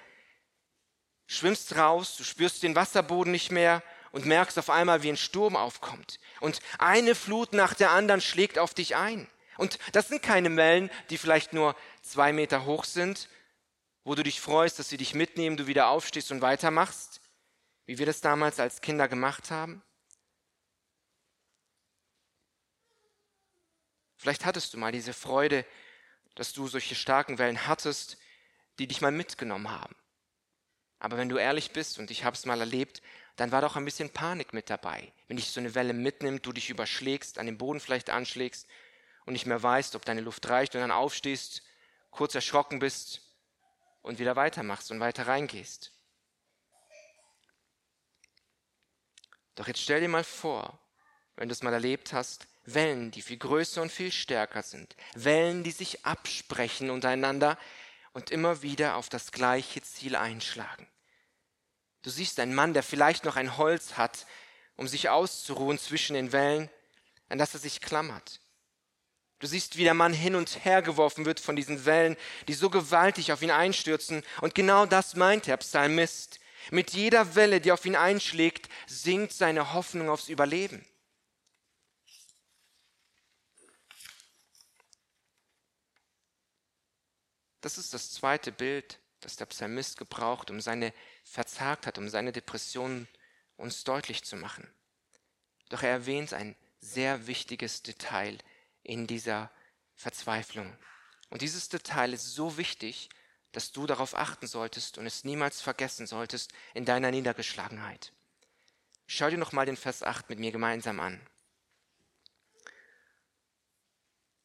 schwimmst 1.34 1.76
raus, 1.76 2.16
du 2.18 2.24
spürst 2.24 2.64
den 2.64 2.76
Wasserboden 2.76 3.32
nicht 3.32 3.52
mehr 3.52 3.84
und 4.12 4.26
merkst 4.26 4.60
auf 4.60 4.70
einmal, 4.70 5.04
wie 5.04 5.10
ein 5.10 5.18
Sturm 5.18 5.56
aufkommt. 5.56 6.20
Und 6.40 6.60
eine 6.78 7.16
Flut 7.16 7.54
nach 7.54 7.74
der 7.74 7.92
anderen 7.92 8.22
schlägt 8.22 8.60
auf 8.60 8.74
dich 8.74 8.96
ein. 8.96 9.28
Und 9.58 9.80
das 9.92 10.08
sind 10.08 10.22
keine 10.22 10.56
Wellen, 10.56 10.90
die 11.10 11.18
vielleicht 11.18 11.54
nur 11.54 11.76
zwei 12.02 12.34
Meter 12.34 12.66
hoch 12.66 12.86
sind, 12.86 13.30
wo 14.04 14.16
du 14.16 14.24
dich 14.24 14.42
freust, 14.42 14.80
dass 14.80 14.90
sie 14.90 14.98
dich 14.98 15.14
mitnehmen, 15.14 15.58
du 15.58 15.68
wieder 15.68 15.88
aufstehst 15.88 16.32
und 16.32 16.42
weitermachst, 16.42 17.22
wie 17.86 17.98
wir 17.98 18.06
das 18.06 18.22
damals 18.22 18.60
als 18.60 18.82
Kinder 18.82 19.08
gemacht 19.08 19.52
haben. 19.52 19.82
Vielleicht 24.18 24.46
hattest 24.46 24.74
du 24.74 24.78
mal 24.78 24.92
diese 24.92 25.14
Freude, 25.14 25.66
dass 26.36 26.54
du 26.54 26.68
solche 26.68 26.96
starken 26.96 27.38
Wellen 27.38 27.68
hattest, 27.68 28.18
die 28.80 28.88
dich 28.88 29.02
mal 29.02 29.12
mitgenommen 29.12 29.70
haben. 29.70 29.96
Aber 31.04 31.18
wenn 31.18 31.28
du 31.28 31.36
ehrlich 31.36 31.72
bist, 31.72 32.00
und 32.00 32.12
ich 32.12 32.24
habe 32.24 32.34
es 32.34 32.46
mal 32.46 32.62
erlebt, 32.62 33.02
dann 33.36 33.52
war 33.52 33.60
doch 33.60 33.76
ein 33.76 33.84
bisschen 33.84 34.10
Panik 34.10 34.54
mit 34.54 34.70
dabei. 34.70 35.12
Wenn 35.28 35.36
dich 35.36 35.50
so 35.50 35.60
eine 35.60 35.76
Welle 35.76 35.92
mitnimmt, 35.92 36.46
du 36.46 36.54
dich 36.54 36.70
überschlägst, 36.70 37.40
an 37.40 37.46
den 37.46 37.58
Boden 37.58 37.82
vielleicht 37.82 38.10
anschlägst 38.10 38.68
und 39.26 39.34
nicht 39.34 39.46
mehr 39.46 39.62
weißt, 39.62 39.98
ob 39.98 40.06
deine 40.06 40.22
Luft 40.22 40.48
reicht 40.48 40.76
und 40.76 40.82
dann 40.82 40.92
aufstehst, 40.92 41.62
kurz 42.10 42.36
erschrocken 42.36 42.80
bist 42.80 43.22
und 44.02 44.18
wieder 44.18 44.38
weitermachst 44.38 44.92
und 44.92 45.02
weiter 45.02 45.28
reingehst. 45.28 45.92
Doch 49.56 49.68
jetzt 49.68 49.82
stell 49.82 50.00
dir 50.00 50.08
mal 50.08 50.24
vor, 50.24 50.80
wenn 51.36 51.50
du 51.50 51.54
es 51.54 51.64
mal 51.64 51.74
erlebt 51.74 52.14
hast, 52.14 52.48
Wellen, 52.64 53.12
die 53.12 53.22
viel 53.22 53.38
größer 53.38 53.82
und 53.82 53.92
viel 53.92 54.14
stärker 54.14 54.64
sind, 54.64 54.96
Wellen, 55.16 55.66
die 55.66 55.72
sich 55.72 56.06
absprechen 56.06 56.90
untereinander 56.90 57.58
und 58.14 58.32
immer 58.32 58.62
wieder 58.62 58.96
auf 58.96 59.10
das 59.10 59.34
gleiche 59.34 59.82
Ziel 59.82 60.16
einschlagen. 60.16 60.88
Du 62.04 62.10
siehst 62.10 62.40
einen 62.40 62.54
Mann, 62.54 62.74
der 62.74 62.84
vielleicht 62.84 63.24
noch 63.26 63.38
ein 63.38 63.58
Holz 63.58 63.98
hat, 63.98 64.28
um 64.76 64.88
sich 64.88 65.10
auszuruhen 65.10 65.80
zwischen 65.80 66.14
den 66.14 66.32
Wellen, 66.32 66.70
an 67.30 67.38
das 67.38 67.54
er 67.54 67.60
sich 67.60 67.82
klammert. 67.82 68.42
Du 69.40 69.48
siehst, 69.48 69.78
wie 69.78 69.84
der 69.84 69.94
Mann 69.94 70.14
hin 70.14 70.36
und 70.36 70.64
her 70.64 70.82
geworfen 70.82 71.26
wird 71.26 71.40
von 71.40 71.56
diesen 71.56 71.86
Wellen, 71.86 72.16
die 72.48 72.54
so 72.54 72.70
gewaltig 72.70 73.34
auf 73.34 73.42
ihn 73.42 73.52
einstürzen. 73.52 74.24
Und 74.42 74.56
genau 74.56 74.86
das 74.86 75.16
meint 75.16 75.48
der 75.48 75.58
Psalmist. 75.58 76.40
Mit 76.72 76.92
jeder 76.92 77.36
Welle, 77.36 77.60
die 77.60 77.72
auf 77.72 77.86
ihn 77.86 77.96
einschlägt, 77.96 78.70
sinkt 78.88 79.34
seine 79.34 79.74
Hoffnung 79.74 80.10
aufs 80.10 80.30
Überleben. 80.30 80.86
Das 87.60 87.78
ist 87.78 87.94
das 87.94 88.12
zweite 88.12 88.52
Bild, 88.52 89.00
das 89.26 89.36
der 89.36 89.46
Psalmist 89.46 89.98
gebraucht, 89.98 90.52
um 90.52 90.62
seine 90.62 90.94
verzagt 91.24 91.88
hat, 91.88 91.98
um 91.98 92.10
seine 92.10 92.32
Depression 92.32 93.08
uns 93.58 93.84
deutlich 93.84 94.24
zu 94.24 94.36
machen. 94.36 94.68
Doch 95.70 95.84
er 95.84 95.90
erwähnt 95.90 96.34
ein 96.34 96.56
sehr 96.80 97.28
wichtiges 97.28 97.82
Detail 97.84 98.38
in 98.84 99.08
dieser 99.08 99.52
Verzweiflung. 99.96 100.76
Und 101.30 101.42
dieses 101.42 101.70
Detail 101.70 102.14
ist 102.14 102.36
so 102.36 102.58
wichtig, 102.58 103.10
dass 103.54 103.72
du 103.72 103.88
darauf 103.88 104.16
achten 104.16 104.48
solltest 104.48 104.98
und 104.98 105.06
es 105.06 105.24
niemals 105.24 105.62
vergessen 105.62 106.08
solltest 106.08 106.52
in 106.74 106.86
deiner 106.86 107.12
Niedergeschlagenheit. 107.12 108.12
Schau 109.08 109.30
dir 109.30 109.38
nochmal 109.38 109.66
den 109.66 109.78
Vers 109.78 110.04
8 110.04 110.30
mit 110.30 110.40
mir 110.40 110.52
gemeinsam 110.52 111.00
an. 111.00 111.22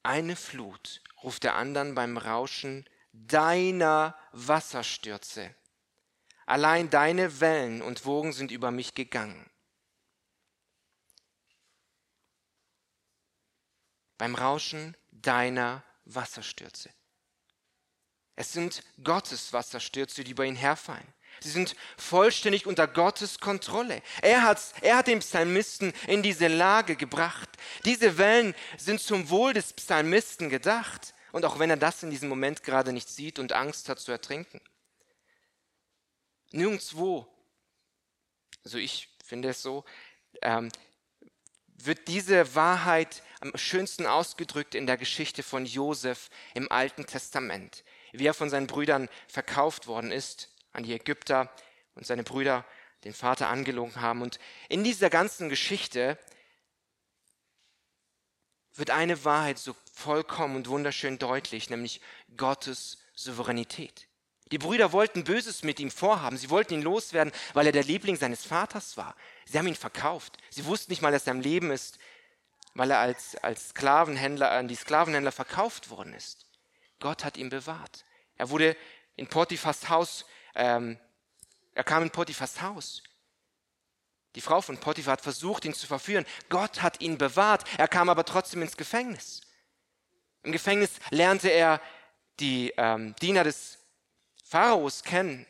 Eine 0.02 0.36
Flut 0.36 1.02
ruft 1.22 1.42
der 1.42 1.54
anderen 1.56 1.94
beim 1.94 2.16
Rauschen 2.16 2.88
deiner 3.26 4.16
Wasserstürze. 4.32 5.54
Allein 6.46 6.88
deine 6.90 7.40
Wellen 7.40 7.82
und 7.82 8.04
Wogen 8.06 8.32
sind 8.32 8.50
über 8.50 8.70
mich 8.70 8.94
gegangen. 8.94 9.50
Beim 14.16 14.34
Rauschen 14.34 14.96
deiner 15.12 15.84
Wasserstürze. 16.04 16.90
Es 18.34 18.52
sind 18.52 18.82
Gottes 19.02 19.52
Wasserstürze, 19.52 20.24
die 20.24 20.30
über 20.30 20.44
ihn 20.44 20.56
herfallen. 20.56 21.06
Sie 21.40 21.50
sind 21.50 21.76
vollständig 21.96 22.66
unter 22.66 22.86
Gottes 22.86 23.38
Kontrolle. 23.38 24.02
Er 24.22 24.42
hat, 24.42 24.60
er 24.80 24.96
hat 24.96 25.06
den 25.06 25.20
Psalmisten 25.20 25.92
in 26.06 26.22
diese 26.22 26.48
Lage 26.48 26.96
gebracht. 26.96 27.48
Diese 27.84 28.18
Wellen 28.18 28.54
sind 28.76 29.00
zum 29.00 29.28
Wohl 29.28 29.52
des 29.52 29.72
Psalmisten 29.72 30.48
gedacht. 30.48 31.14
Und 31.32 31.44
auch 31.44 31.58
wenn 31.58 31.70
er 31.70 31.76
das 31.76 32.02
in 32.02 32.10
diesem 32.10 32.28
Moment 32.28 32.62
gerade 32.62 32.92
nicht 32.92 33.08
sieht 33.08 33.38
und 33.38 33.52
Angst 33.52 33.88
hat 33.88 33.98
zu 34.00 34.12
ertrinken. 34.12 34.60
Nirgendwo, 36.50 37.26
also 38.64 38.78
ich 38.78 39.08
finde 39.24 39.50
es 39.50 39.62
so, 39.62 39.84
ähm, 40.42 40.70
wird 41.66 42.08
diese 42.08 42.54
Wahrheit 42.54 43.22
am 43.40 43.52
schönsten 43.56 44.06
ausgedrückt 44.06 44.74
in 44.74 44.86
der 44.86 44.96
Geschichte 44.96 45.42
von 45.42 45.64
Josef 45.66 46.30
im 46.54 46.70
Alten 46.72 47.06
Testament, 47.06 47.84
wie 48.12 48.26
er 48.26 48.34
von 48.34 48.50
seinen 48.50 48.66
Brüdern 48.66 49.08
verkauft 49.28 49.86
worden 49.86 50.10
ist 50.10 50.50
an 50.72 50.82
die 50.82 50.94
Ägypter 50.94 51.52
und 51.94 52.06
seine 52.06 52.24
Brüder 52.24 52.64
den 53.04 53.14
Vater 53.14 53.48
angelogen 53.48 54.00
haben. 54.00 54.22
Und 54.22 54.38
in 54.68 54.82
dieser 54.82 55.10
ganzen 55.10 55.48
Geschichte 55.48 56.18
wird 58.78 58.90
eine 58.90 59.24
Wahrheit 59.24 59.58
so 59.58 59.74
vollkommen 59.92 60.56
und 60.56 60.68
wunderschön 60.68 61.18
deutlich, 61.18 61.70
nämlich 61.70 62.00
Gottes 62.36 62.98
Souveränität. 63.14 64.06
Die 64.50 64.58
Brüder 64.58 64.92
wollten 64.92 65.24
Böses 65.24 65.62
mit 65.62 65.78
ihm 65.78 65.90
vorhaben. 65.90 66.38
Sie 66.38 66.50
wollten 66.50 66.74
ihn 66.74 66.82
loswerden, 66.82 67.32
weil 67.52 67.66
er 67.66 67.72
der 67.72 67.84
Liebling 67.84 68.16
seines 68.16 68.44
Vaters 68.44 68.96
war. 68.96 69.14
Sie 69.44 69.58
haben 69.58 69.66
ihn 69.66 69.74
verkauft. 69.74 70.38
Sie 70.50 70.64
wussten 70.64 70.92
nicht 70.92 71.02
mal, 71.02 71.12
dass 71.12 71.26
er 71.26 71.32
am 71.32 71.40
Leben 71.40 71.70
ist, 71.70 71.98
weil 72.74 72.90
er 72.90 72.98
als, 72.98 73.36
als 73.36 73.70
Sklavenhändler 73.70 74.50
an 74.50 74.68
die 74.68 74.74
Sklavenhändler 74.74 75.32
verkauft 75.32 75.90
worden 75.90 76.14
ist. 76.14 76.46
Gott 77.00 77.24
hat 77.24 77.36
ihn 77.36 77.50
bewahrt. 77.50 78.04
Er 78.36 78.50
wurde 78.50 78.76
in 79.16 79.26
Potiphas 79.26 79.88
Haus, 79.88 80.24
ähm, 80.54 80.98
er 81.74 81.84
kam 81.84 82.02
in 82.02 82.10
Potiphas 82.10 82.62
Haus. 82.62 83.02
Die 84.38 84.42
Frau 84.42 84.60
von 84.60 84.78
Potiphar 84.78 85.14
hat 85.14 85.20
versucht, 85.20 85.64
ihn 85.64 85.74
zu 85.74 85.88
verführen. 85.88 86.24
Gott 86.48 86.80
hat 86.80 87.00
ihn 87.00 87.18
bewahrt. 87.18 87.64
Er 87.76 87.88
kam 87.88 88.08
aber 88.08 88.24
trotzdem 88.24 88.62
ins 88.62 88.76
Gefängnis. 88.76 89.40
Im 90.44 90.52
Gefängnis 90.52 90.92
lernte 91.10 91.48
er 91.48 91.80
die 92.38 92.72
ähm, 92.76 93.16
Diener 93.20 93.42
des 93.42 93.78
Pharaos 94.44 95.02
kennen, 95.02 95.44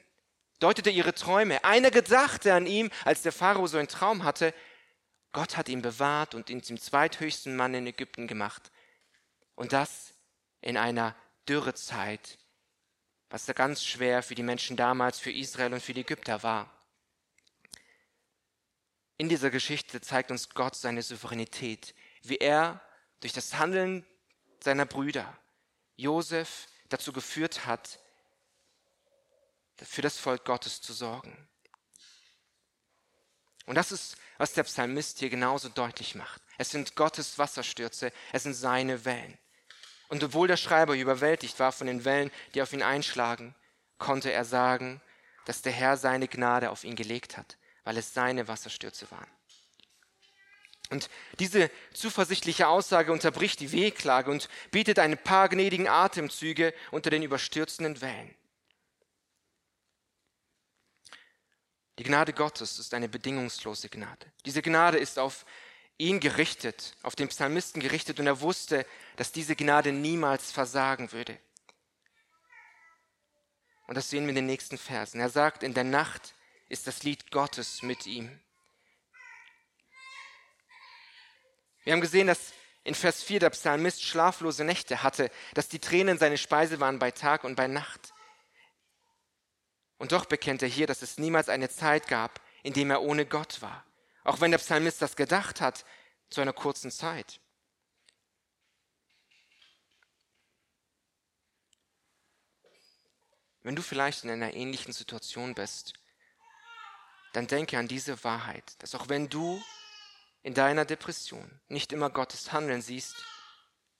deutete 0.58 0.88
ihre 0.88 1.12
Träume. 1.12 1.62
Einer 1.64 1.90
gedachte 1.90 2.54
an 2.54 2.64
ihm, 2.64 2.88
als 3.04 3.20
der 3.20 3.32
Pharao 3.32 3.66
so 3.66 3.76
einen 3.76 3.88
Traum 3.88 4.24
hatte. 4.24 4.54
Gott 5.32 5.58
hat 5.58 5.68
ihn 5.68 5.82
bewahrt 5.82 6.34
und 6.34 6.48
ihn 6.48 6.62
zum 6.62 6.80
zweithöchsten 6.80 7.56
Mann 7.56 7.74
in 7.74 7.86
Ägypten 7.86 8.26
gemacht. 8.26 8.70
Und 9.54 9.74
das 9.74 10.14
in 10.62 10.78
einer 10.78 11.14
Dürrezeit, 11.46 12.38
was 13.28 13.44
ganz 13.48 13.84
schwer 13.84 14.22
für 14.22 14.34
die 14.34 14.42
Menschen 14.42 14.78
damals, 14.78 15.18
für 15.18 15.30
Israel 15.30 15.74
und 15.74 15.82
für 15.82 15.92
die 15.92 16.00
Ägypter 16.00 16.42
war. 16.42 16.77
In 19.18 19.28
dieser 19.28 19.50
Geschichte 19.50 20.00
zeigt 20.00 20.30
uns 20.30 20.50
Gott 20.50 20.76
seine 20.76 21.02
Souveränität, 21.02 21.94
wie 22.22 22.36
er 22.36 22.80
durch 23.20 23.32
das 23.32 23.58
Handeln 23.58 24.06
seiner 24.60 24.86
Brüder 24.86 25.36
Josef 25.96 26.68
dazu 26.88 27.12
geführt 27.12 27.66
hat, 27.66 27.98
für 29.76 30.02
das 30.02 30.18
Volk 30.18 30.44
Gottes 30.44 30.80
zu 30.80 30.92
sorgen. 30.92 31.48
Und 33.66 33.74
das 33.74 33.92
ist, 33.92 34.16
was 34.38 34.52
der 34.52 34.62
Psalmist 34.62 35.18
hier 35.18 35.30
genauso 35.30 35.68
deutlich 35.68 36.14
macht. 36.14 36.40
Es 36.56 36.70
sind 36.70 36.96
Gottes 36.96 37.38
Wasserstürze, 37.38 38.12
es 38.32 38.44
sind 38.44 38.54
seine 38.54 39.04
Wellen. 39.04 39.36
Und 40.08 40.24
obwohl 40.24 40.48
der 40.48 40.56
Schreiber 40.56 40.94
überwältigt 40.96 41.58
war 41.58 41.72
von 41.72 41.86
den 41.86 42.04
Wellen, 42.04 42.30
die 42.54 42.62
auf 42.62 42.72
ihn 42.72 42.82
einschlagen, 42.82 43.54
konnte 43.98 44.32
er 44.32 44.44
sagen, 44.44 45.02
dass 45.44 45.60
der 45.60 45.72
Herr 45.72 45.96
seine 45.96 46.28
Gnade 46.28 46.70
auf 46.70 46.84
ihn 46.84 46.96
gelegt 46.96 47.36
hat, 47.36 47.58
weil 47.88 47.96
es 47.96 48.12
seine 48.12 48.46
Wasserstürze 48.48 49.10
waren. 49.10 49.30
Und 50.90 51.08
diese 51.38 51.70
zuversichtliche 51.94 52.68
Aussage 52.68 53.10
unterbricht 53.12 53.60
die 53.60 53.72
Wehklage 53.72 54.30
und 54.30 54.50
bietet 54.70 54.98
ein 54.98 55.16
paar 55.16 55.48
gnädigen 55.48 55.88
Atemzüge 55.88 56.74
unter 56.90 57.08
den 57.08 57.22
überstürzenden 57.22 58.02
Wellen. 58.02 58.34
Die 61.98 62.02
Gnade 62.02 62.34
Gottes 62.34 62.78
ist 62.78 62.92
eine 62.92 63.08
bedingungslose 63.08 63.88
Gnade. 63.88 64.26
Diese 64.44 64.60
Gnade 64.60 64.98
ist 64.98 65.18
auf 65.18 65.46
ihn 65.96 66.20
gerichtet, 66.20 66.94
auf 67.02 67.16
den 67.16 67.28
Psalmisten 67.28 67.80
gerichtet 67.80 68.20
und 68.20 68.26
er 68.26 68.42
wusste, 68.42 68.84
dass 69.16 69.32
diese 69.32 69.56
Gnade 69.56 69.92
niemals 69.92 70.52
versagen 70.52 71.10
würde. 71.12 71.38
Und 73.86 73.94
das 73.94 74.10
sehen 74.10 74.24
wir 74.24 74.28
in 74.28 74.34
den 74.34 74.46
nächsten 74.46 74.76
Versen. 74.76 75.20
Er 75.20 75.30
sagt, 75.30 75.62
in 75.62 75.72
der 75.72 75.84
Nacht 75.84 76.34
ist 76.68 76.86
das 76.86 77.02
Lied 77.02 77.30
Gottes 77.30 77.82
mit 77.82 78.06
ihm. 78.06 78.40
Wir 81.84 81.92
haben 81.92 82.00
gesehen, 82.00 82.26
dass 82.26 82.52
in 82.84 82.94
Vers 82.94 83.22
4 83.22 83.40
der 83.40 83.50
Psalmist 83.50 84.02
schlaflose 84.02 84.64
Nächte 84.64 85.02
hatte, 85.02 85.30
dass 85.54 85.68
die 85.68 85.78
Tränen 85.78 86.18
seine 86.18 86.38
Speise 86.38 86.80
waren 86.80 86.98
bei 86.98 87.10
Tag 87.10 87.44
und 87.44 87.54
bei 87.54 87.66
Nacht. 87.66 88.12
Und 89.98 90.12
doch 90.12 90.26
bekennt 90.26 90.62
er 90.62 90.68
hier, 90.68 90.86
dass 90.86 91.02
es 91.02 91.18
niemals 91.18 91.48
eine 91.48 91.68
Zeit 91.68 92.08
gab, 92.08 92.40
in 92.62 92.72
dem 92.72 92.90
er 92.90 93.02
ohne 93.02 93.26
Gott 93.26 93.62
war. 93.62 93.84
Auch 94.24 94.40
wenn 94.40 94.50
der 94.50 94.58
Psalmist 94.58 95.02
das 95.02 95.16
gedacht 95.16 95.60
hat, 95.60 95.84
zu 96.30 96.40
einer 96.40 96.52
kurzen 96.52 96.90
Zeit. 96.90 97.40
Wenn 103.62 103.76
du 103.76 103.82
vielleicht 103.82 104.24
in 104.24 104.30
einer 104.30 104.54
ähnlichen 104.54 104.92
Situation 104.92 105.54
bist, 105.54 105.94
dann 107.38 107.46
denke 107.46 107.78
an 107.78 107.86
diese 107.86 108.24
Wahrheit, 108.24 108.64
dass 108.80 108.96
auch 108.96 109.08
wenn 109.08 109.28
du 109.28 109.62
in 110.42 110.54
deiner 110.54 110.84
Depression 110.84 111.48
nicht 111.68 111.92
immer 111.92 112.10
Gottes 112.10 112.50
Handeln 112.50 112.82
siehst, 112.82 113.14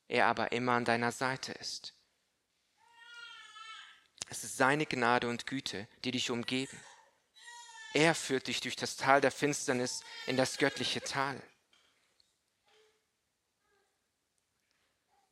er 0.09 0.27
aber 0.27 0.51
immer 0.51 0.72
an 0.72 0.85
deiner 0.85 1.12
Seite 1.12 1.53
ist. 1.53 1.94
Es 4.29 4.42
ist 4.42 4.57
seine 4.57 4.87
Gnade 4.87 5.29
und 5.29 5.46
Güte, 5.46 5.87
die 6.03 6.11
dich 6.11 6.33
umgeben. 6.33 6.77
Er 7.94 8.16
führt 8.16 8.48
dich 8.48 8.61
durch 8.61 8.74
das 8.74 8.96
Tal 8.96 9.20
der 9.20 9.31
Finsternis 9.31 10.03
in 10.27 10.37
das 10.37 10.59
göttliche 10.59 11.01
Tal. 11.01 11.40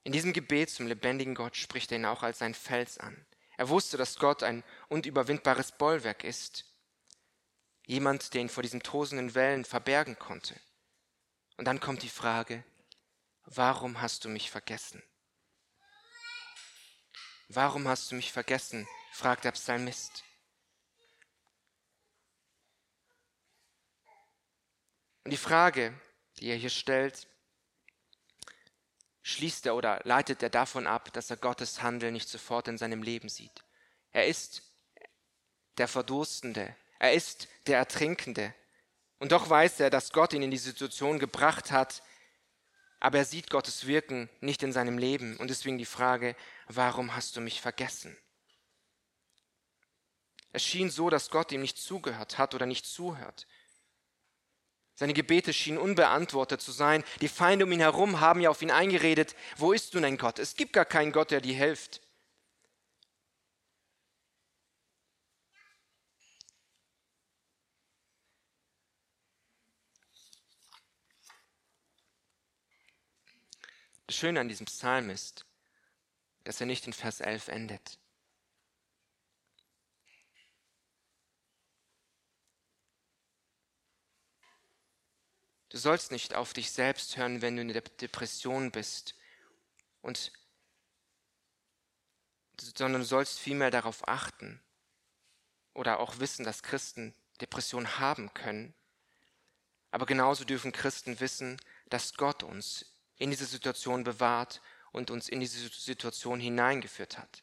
In 0.04 0.12
diesem 0.12 0.32
Gebet 0.32 0.70
zum 0.70 0.86
lebendigen 0.86 1.34
Gott 1.34 1.56
spricht 1.56 1.90
er 1.90 1.98
ihn 1.98 2.06
auch 2.06 2.22
als 2.22 2.38
sein 2.38 2.54
Fels 2.54 2.98
an. 2.98 3.26
Er 3.56 3.68
wusste, 3.68 3.96
dass 3.96 4.16
Gott 4.16 4.44
ein 4.44 4.62
unüberwindbares 4.90 5.72
Bollwerk 5.72 6.22
ist. 6.22 6.75
Jemand, 7.86 8.34
der 8.34 8.42
ihn 8.42 8.48
vor 8.48 8.62
diesen 8.62 8.82
tosenden 8.82 9.34
Wellen 9.34 9.64
verbergen 9.64 10.18
konnte. 10.18 10.58
Und 11.56 11.64
dann 11.64 11.80
kommt 11.80 12.02
die 12.02 12.08
Frage, 12.08 12.64
warum 13.44 14.00
hast 14.00 14.24
du 14.24 14.28
mich 14.28 14.50
vergessen? 14.50 15.02
Warum 17.48 17.88
hast 17.88 18.10
du 18.10 18.16
mich 18.16 18.32
vergessen? 18.32 18.86
fragt 19.12 19.44
der 19.44 19.52
Psalmist. 19.52 20.24
Und 25.24 25.30
die 25.30 25.38
Frage, 25.38 25.98
die 26.38 26.48
er 26.48 26.56
hier 26.56 26.70
stellt, 26.70 27.26
schließt 29.22 29.66
er 29.66 29.74
oder 29.74 30.00
leitet 30.04 30.42
er 30.42 30.50
davon 30.50 30.86
ab, 30.86 31.12
dass 31.12 31.30
er 31.30 31.36
Gottes 31.36 31.82
Handeln 31.82 32.12
nicht 32.12 32.28
sofort 32.28 32.68
in 32.68 32.78
seinem 32.78 33.02
Leben 33.02 33.28
sieht. 33.28 33.64
Er 34.12 34.26
ist 34.26 34.62
der 35.78 35.88
Verdurstende, 35.88 36.76
er 36.98 37.12
ist 37.12 37.48
der 37.68 37.78
Ertrinkende. 37.78 38.54
Und 39.18 39.32
doch 39.32 39.48
weiß 39.48 39.80
er, 39.80 39.90
dass 39.90 40.12
Gott 40.12 40.32
ihn 40.32 40.42
in 40.42 40.50
die 40.50 40.58
Situation 40.58 41.18
gebracht 41.18 41.70
hat, 41.70 42.02
aber 43.00 43.18
er 43.18 43.24
sieht 43.24 43.50
Gottes 43.50 43.86
Wirken 43.86 44.28
nicht 44.40 44.62
in 44.62 44.72
seinem 44.72 44.98
Leben. 44.98 45.36
Und 45.36 45.48
deswegen 45.48 45.78
die 45.78 45.84
Frage, 45.84 46.34
warum 46.68 47.14
hast 47.14 47.36
du 47.36 47.40
mich 47.40 47.60
vergessen? 47.60 48.16
Es 50.52 50.64
schien 50.64 50.90
so, 50.90 51.10
dass 51.10 51.30
Gott 51.30 51.52
ihm 51.52 51.60
nicht 51.60 51.78
zugehört 51.78 52.38
hat 52.38 52.54
oder 52.54 52.66
nicht 52.66 52.86
zuhört. 52.86 53.46
Seine 54.94 55.12
Gebete 55.12 55.52
schienen 55.52 55.76
unbeantwortet 55.76 56.62
zu 56.62 56.72
sein. 56.72 57.04
Die 57.20 57.28
Feinde 57.28 57.66
um 57.66 57.72
ihn 57.72 57.80
herum 57.80 58.20
haben 58.20 58.40
ja 58.40 58.48
auf 58.48 58.62
ihn 58.62 58.70
eingeredet, 58.70 59.36
wo 59.56 59.72
ist 59.72 59.92
nun 59.92 60.06
ein 60.06 60.16
Gott? 60.16 60.38
Es 60.38 60.56
gibt 60.56 60.72
gar 60.72 60.86
keinen 60.86 61.12
Gott, 61.12 61.30
der 61.30 61.42
dir 61.42 61.54
hilft. 61.54 62.00
Das 74.06 74.16
Schöne 74.16 74.40
an 74.40 74.48
diesem 74.48 74.66
Psalm 74.66 75.10
ist, 75.10 75.46
dass 76.44 76.60
er 76.60 76.66
nicht 76.66 76.86
in 76.86 76.92
Vers 76.92 77.20
11 77.20 77.48
endet. 77.48 77.98
Du 85.70 85.78
sollst 85.78 86.12
nicht 86.12 86.34
auf 86.34 86.52
dich 86.52 86.70
selbst 86.70 87.16
hören, 87.16 87.42
wenn 87.42 87.56
du 87.56 87.62
in 87.62 87.68
der 87.68 87.82
Depression 87.82 88.70
bist, 88.70 89.14
und, 90.00 90.32
sondern 92.60 93.02
du 93.02 93.06
sollst 93.06 93.40
vielmehr 93.40 93.72
darauf 93.72 94.06
achten 94.06 94.62
oder 95.74 95.98
auch 95.98 96.20
wissen, 96.20 96.44
dass 96.44 96.62
Christen 96.62 97.12
Depression 97.40 97.98
haben 97.98 98.32
können. 98.32 98.72
Aber 99.90 100.06
genauso 100.06 100.44
dürfen 100.44 100.70
Christen 100.70 101.18
wissen, 101.18 101.60
dass 101.90 102.14
Gott 102.14 102.44
uns 102.44 102.95
in 103.18 103.30
diese 103.30 103.46
Situation 103.46 104.04
bewahrt 104.04 104.60
und 104.92 105.10
uns 105.10 105.28
in 105.28 105.40
diese 105.40 105.68
Situation 105.68 106.40
hineingeführt 106.40 107.18
hat. 107.18 107.42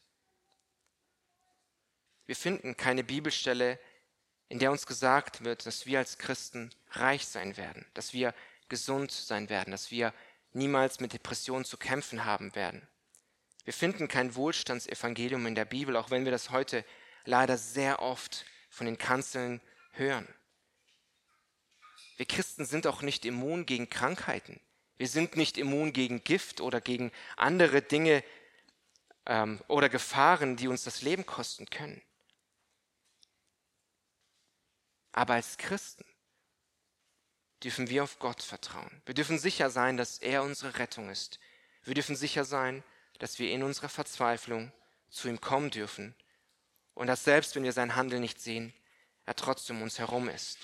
Wir 2.26 2.36
finden 2.36 2.76
keine 2.76 3.04
Bibelstelle, 3.04 3.78
in 4.48 4.58
der 4.58 4.70
uns 4.70 4.86
gesagt 4.86 5.44
wird, 5.44 5.66
dass 5.66 5.86
wir 5.86 5.98
als 5.98 6.18
Christen 6.18 6.70
reich 6.90 7.26
sein 7.26 7.56
werden, 7.56 7.86
dass 7.94 8.12
wir 8.12 8.34
gesund 8.68 9.10
sein 9.10 9.48
werden, 9.48 9.72
dass 9.72 9.90
wir 9.90 10.14
niemals 10.52 11.00
mit 11.00 11.12
Depressionen 11.12 11.64
zu 11.64 11.76
kämpfen 11.76 12.24
haben 12.24 12.54
werden. 12.54 12.86
Wir 13.64 13.72
finden 13.72 14.08
kein 14.08 14.34
Wohlstandsevangelium 14.34 15.46
in 15.46 15.54
der 15.54 15.64
Bibel, 15.64 15.96
auch 15.96 16.10
wenn 16.10 16.24
wir 16.24 16.32
das 16.32 16.50
heute 16.50 16.84
leider 17.24 17.58
sehr 17.58 18.02
oft 18.02 18.44
von 18.68 18.86
den 18.86 18.98
Kanzeln 18.98 19.60
hören. 19.92 20.28
Wir 22.16 22.26
Christen 22.26 22.64
sind 22.64 22.86
auch 22.86 23.02
nicht 23.02 23.24
immun 23.24 23.66
gegen 23.66 23.90
Krankheiten. 23.90 24.60
Wir 24.96 25.08
sind 25.08 25.36
nicht 25.36 25.58
immun 25.58 25.92
gegen 25.92 26.22
Gift 26.22 26.60
oder 26.60 26.80
gegen 26.80 27.10
andere 27.36 27.82
Dinge 27.82 28.22
ähm, 29.26 29.60
oder 29.68 29.88
Gefahren, 29.88 30.56
die 30.56 30.68
uns 30.68 30.84
das 30.84 31.02
Leben 31.02 31.26
kosten 31.26 31.68
können. 31.68 32.00
Aber 35.12 35.34
als 35.34 35.58
Christen 35.58 36.04
dürfen 37.62 37.88
wir 37.88 38.04
auf 38.04 38.18
Gott 38.18 38.42
vertrauen. 38.42 39.02
Wir 39.06 39.14
dürfen 39.14 39.38
sicher 39.38 39.70
sein, 39.70 39.96
dass 39.96 40.18
er 40.18 40.42
unsere 40.42 40.78
Rettung 40.78 41.10
ist. 41.10 41.38
Wir 41.82 41.94
dürfen 41.94 42.16
sicher 42.16 42.44
sein, 42.44 42.82
dass 43.18 43.38
wir 43.38 43.50
in 43.50 43.62
unserer 43.62 43.88
Verzweiflung 43.88 44.72
zu 45.08 45.28
ihm 45.28 45.40
kommen 45.40 45.70
dürfen 45.70 46.14
und 46.94 47.06
dass 47.06 47.24
selbst 47.24 47.54
wenn 47.54 47.62
wir 47.62 47.72
sein 47.72 47.96
Handeln 47.96 48.22
nicht 48.22 48.40
sehen, 48.40 48.74
er 49.24 49.36
trotzdem 49.36 49.82
uns 49.82 49.98
herum 49.98 50.28
ist. 50.28 50.58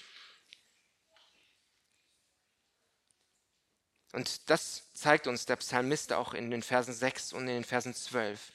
Und 4.13 4.51
das 4.51 4.93
zeigt 4.93 5.27
uns 5.27 5.47
der 5.47 5.57
Psalmist 5.57 6.13
auch 6.13 6.35
in 6.35 6.51
den 6.51 6.63
Versen 6.63 6.93
6 6.93 7.33
und 7.33 7.43
in 7.43 7.55
den 7.55 7.65
Versen 7.65 7.95
12. 7.95 8.53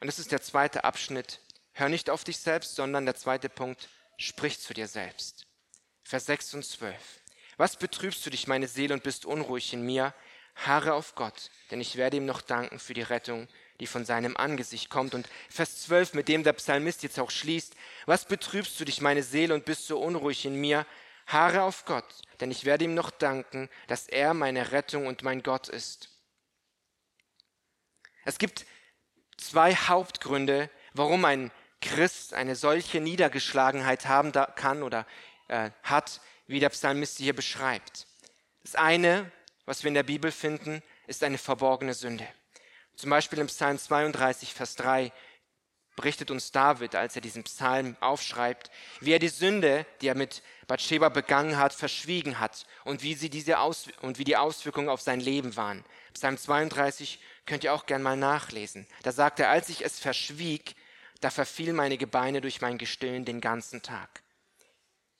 Und 0.00 0.06
das 0.06 0.18
ist 0.18 0.32
der 0.32 0.42
zweite 0.42 0.84
Abschnitt. 0.84 1.40
Hör 1.72 1.88
nicht 1.88 2.08
auf 2.08 2.24
dich 2.24 2.38
selbst, 2.38 2.74
sondern 2.74 3.04
der 3.04 3.14
zweite 3.14 3.48
Punkt, 3.48 3.88
sprich 4.16 4.60
zu 4.60 4.72
dir 4.74 4.88
selbst. 4.88 5.46
Vers 6.02 6.26
6 6.26 6.54
und 6.54 6.64
12. 6.64 6.94
Was 7.56 7.76
betrübst 7.76 8.24
du 8.24 8.30
dich, 8.30 8.46
meine 8.46 8.68
Seele, 8.68 8.94
und 8.94 9.02
bist 9.02 9.26
unruhig 9.26 9.72
in 9.72 9.82
mir? 9.82 10.14
Harre 10.54 10.94
auf 10.94 11.14
Gott, 11.14 11.50
denn 11.70 11.80
ich 11.80 11.96
werde 11.96 12.16
ihm 12.16 12.26
noch 12.26 12.40
danken 12.40 12.78
für 12.78 12.94
die 12.94 13.02
Rettung, 13.02 13.48
die 13.80 13.86
von 13.86 14.04
seinem 14.04 14.36
Angesicht 14.36 14.88
kommt. 14.88 15.14
Und 15.14 15.28
Vers 15.48 15.82
12, 15.82 16.14
mit 16.14 16.28
dem 16.28 16.44
der 16.44 16.52
Psalmist 16.52 17.02
jetzt 17.02 17.18
auch 17.18 17.30
schließt. 17.30 17.74
Was 18.06 18.24
betrübst 18.24 18.78
du 18.78 18.84
dich, 18.84 19.00
meine 19.00 19.22
Seele, 19.22 19.54
und 19.54 19.64
bist 19.64 19.86
so 19.86 20.00
unruhig 20.00 20.44
in 20.44 20.54
mir? 20.60 20.86
Harre 21.26 21.62
auf 21.62 21.84
Gott, 21.84 22.04
denn 22.40 22.50
ich 22.50 22.64
werde 22.64 22.84
ihm 22.84 22.94
noch 22.94 23.10
danken, 23.10 23.68
dass 23.86 24.08
er 24.08 24.34
meine 24.34 24.72
Rettung 24.72 25.06
und 25.06 25.22
mein 25.22 25.42
Gott 25.42 25.68
ist. 25.68 26.10
Es 28.24 28.38
gibt 28.38 28.66
zwei 29.36 29.74
Hauptgründe, 29.74 30.70
warum 30.92 31.24
ein 31.24 31.50
Christ 31.80 32.34
eine 32.34 32.56
solche 32.56 33.00
Niedergeschlagenheit 33.00 34.06
haben 34.06 34.32
kann 34.32 34.82
oder 34.82 35.06
äh, 35.48 35.70
hat, 35.82 36.20
wie 36.46 36.60
der 36.60 36.70
Psalmist 36.70 37.18
hier 37.18 37.34
beschreibt. 37.34 38.06
Das 38.62 38.74
eine, 38.74 39.30
was 39.66 39.82
wir 39.82 39.88
in 39.88 39.94
der 39.94 40.02
Bibel 40.02 40.32
finden, 40.32 40.82
ist 41.06 41.22
eine 41.22 41.38
verborgene 41.38 41.94
Sünde. 41.94 42.26
Zum 42.96 43.10
Beispiel 43.10 43.38
im 43.38 43.48
Psalm 43.48 43.78
32, 43.78 44.54
Vers 44.54 44.76
3. 44.76 45.12
berichtet 45.96 46.30
uns 46.30 46.50
David, 46.50 46.94
als 46.94 47.14
er 47.14 47.22
diesen 47.22 47.44
Psalm 47.44 47.96
aufschreibt, 48.00 48.70
wie 49.00 49.12
er 49.12 49.18
die 49.18 49.28
Sünde, 49.28 49.86
die 50.00 50.08
er 50.08 50.16
mit 50.16 50.42
Bathsheba 50.66 51.08
begangen 51.08 51.56
hat, 51.56 51.72
verschwiegen 51.72 52.40
hat 52.40 52.66
und 52.84 53.02
wie, 53.02 53.14
sie 53.14 53.30
diese 53.30 53.58
Aus 53.58 53.86
und 54.02 54.18
wie 54.18 54.24
die 54.24 54.36
Auswirkungen 54.36 54.88
auf 54.88 55.00
sein 55.00 55.20
Leben 55.20 55.56
waren. 55.56 55.84
Psalm 56.12 56.36
32 56.36 57.20
könnt 57.46 57.64
ihr 57.64 57.74
auch 57.74 57.86
gern 57.86 58.02
mal 58.02 58.16
nachlesen. 58.16 58.86
Da 59.02 59.12
sagt 59.12 59.40
er, 59.40 59.50
als 59.50 59.68
ich 59.68 59.84
es 59.84 59.98
verschwieg, 59.98 60.74
da 61.20 61.30
verfiel 61.30 61.72
meine 61.72 61.96
Gebeine 61.96 62.40
durch 62.40 62.60
mein 62.60 62.78
Gestillen 62.78 63.24
den 63.24 63.40
ganzen 63.40 63.82
Tag. 63.82 64.22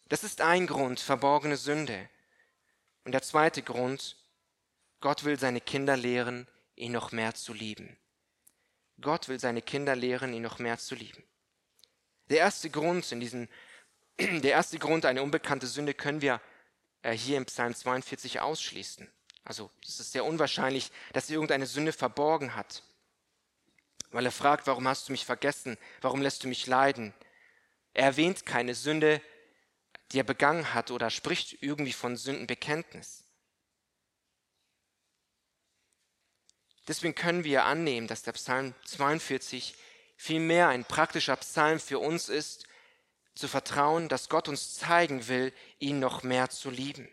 Das 0.09 0.25
ist 0.25 0.41
ein 0.41 0.67
Grund, 0.67 1.01
verborgene 1.01 1.57
Sünde. 1.57 2.09
Und 3.05 3.13
der 3.13 3.23
zweite 3.23 3.63
Grund, 3.63 4.17
Gott 5.01 5.25
will 5.25 5.39
seine 5.39 5.61
Kinder 5.61 5.97
lehren, 5.97 6.47
ihn 6.77 6.93
noch 6.93 7.13
mehr 7.13 7.35
zu 7.35 7.53
lieben. 7.53 7.97
Gott 9.00 9.28
will 9.28 9.40
seine 9.40 9.62
Kinder 9.62 9.96
lehren, 9.96 10.33
ihn 10.33 10.42
noch 10.42 10.59
mehr 10.59 10.78
zu 10.78 10.94
lieben. 10.94 11.22
Der 12.30 12.38
erste 12.38 12.70
Grund 12.70 13.11
in 13.12 13.20
diesem, 13.20 13.48
der 14.18 14.52
erste 14.52 14.78
Grund, 14.78 15.04
eine 15.04 15.22
unbekannte 15.22 15.66
Sünde, 15.66 15.94
können 15.94 16.22
wir 16.22 16.40
äh, 17.02 17.12
hier 17.12 17.37
im 17.37 17.46
Psalm 17.46 17.74
42 17.74 18.40
ausschließen. 18.40 19.11
Also 19.44 19.70
es 19.87 20.00
ist 20.00 20.12
sehr 20.12 20.24
unwahrscheinlich, 20.24 20.90
dass 21.12 21.28
er 21.28 21.35
irgendeine 21.35 21.66
Sünde 21.66 21.92
verborgen 21.92 22.57
hat. 22.57 22.83
Weil 24.11 24.24
er 24.24 24.33
fragt, 24.33 24.66
warum 24.66 24.88
hast 24.88 25.09
du 25.09 25.12
mich 25.12 25.26
vergessen? 25.26 25.76
Warum 26.00 26.22
lässt 26.22 26.44
du 26.44 26.48
mich 26.48 26.66
leiden? 26.66 27.12
Er 27.92 28.07
erwähnt 28.07 28.46
keine 28.46 28.74
Sünde, 28.74 29.20
die 30.12 30.20
er 30.20 30.24
begangen 30.24 30.72
hat 30.72 30.90
oder 30.90 31.11
spricht 31.11 31.62
irgendwie 31.62 31.92
von 31.92 32.16
Sündenbekenntnis. 32.16 33.24
Deswegen 36.87 37.14
können 37.14 37.44
wir 37.44 37.64
annehmen, 37.64 38.07
dass 38.07 38.23
der 38.23 38.33
Psalm 38.33 38.75
42 38.85 39.75
vielmehr 40.16 40.68
ein 40.68 40.85
praktischer 40.85 41.37
Psalm 41.37 41.81
für 41.81 41.99
uns 41.99 42.29
ist, 42.29 42.64
zu 43.35 43.49
vertrauen, 43.49 44.09
dass 44.09 44.29
Gott 44.29 44.49
uns 44.49 44.75
zeigen 44.75 45.27
will, 45.29 45.53
ihn 45.79 45.99
noch 45.99 46.23
mehr 46.23 46.51
zu 46.51 46.70
lieben. 46.70 47.09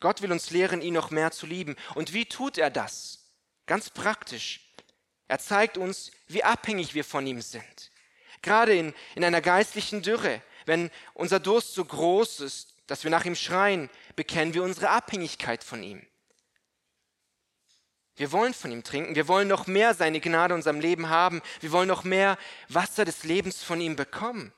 Gott 0.00 0.22
will 0.22 0.30
uns 0.30 0.50
lehren, 0.50 0.80
ihn 0.80 0.94
noch 0.94 1.10
mehr 1.10 1.32
zu 1.32 1.46
lieben. 1.46 1.76
Und 1.94 2.12
wie 2.12 2.26
tut 2.26 2.58
er 2.58 2.70
das? 2.70 3.32
Ganz 3.66 3.90
praktisch. 3.90 4.60
Er 5.26 5.38
zeigt 5.38 5.76
uns, 5.76 6.12
wie 6.28 6.44
abhängig 6.44 6.94
wir 6.94 7.04
von 7.04 7.26
ihm 7.26 7.42
sind. 7.42 7.90
Gerade 8.42 8.76
in, 8.76 8.94
in 9.16 9.24
einer 9.24 9.40
geistlichen 9.40 10.02
Dürre, 10.02 10.42
wenn 10.64 10.90
unser 11.14 11.40
Durst 11.40 11.74
so 11.74 11.84
groß 11.84 12.40
ist, 12.40 12.74
dass 12.86 13.02
wir 13.04 13.10
nach 13.10 13.24
ihm 13.24 13.34
schreien, 13.34 13.90
bekennen 14.16 14.54
wir 14.54 14.62
unsere 14.62 14.90
Abhängigkeit 14.90 15.64
von 15.64 15.82
ihm. 15.82 16.06
Wir 18.18 18.32
wollen 18.32 18.52
von 18.52 18.72
ihm 18.72 18.82
trinken, 18.82 19.14
wir 19.14 19.28
wollen 19.28 19.46
noch 19.46 19.68
mehr 19.68 19.94
seine 19.94 20.20
Gnade 20.20 20.52
in 20.52 20.58
unserem 20.58 20.80
Leben 20.80 21.08
haben, 21.08 21.40
wir 21.60 21.70
wollen 21.70 21.86
noch 21.86 22.02
mehr 22.02 22.36
Wasser 22.68 23.04
des 23.04 23.22
Lebens 23.22 23.62
von 23.62 23.80
ihm 23.80 23.94
bekommen. 23.94 24.52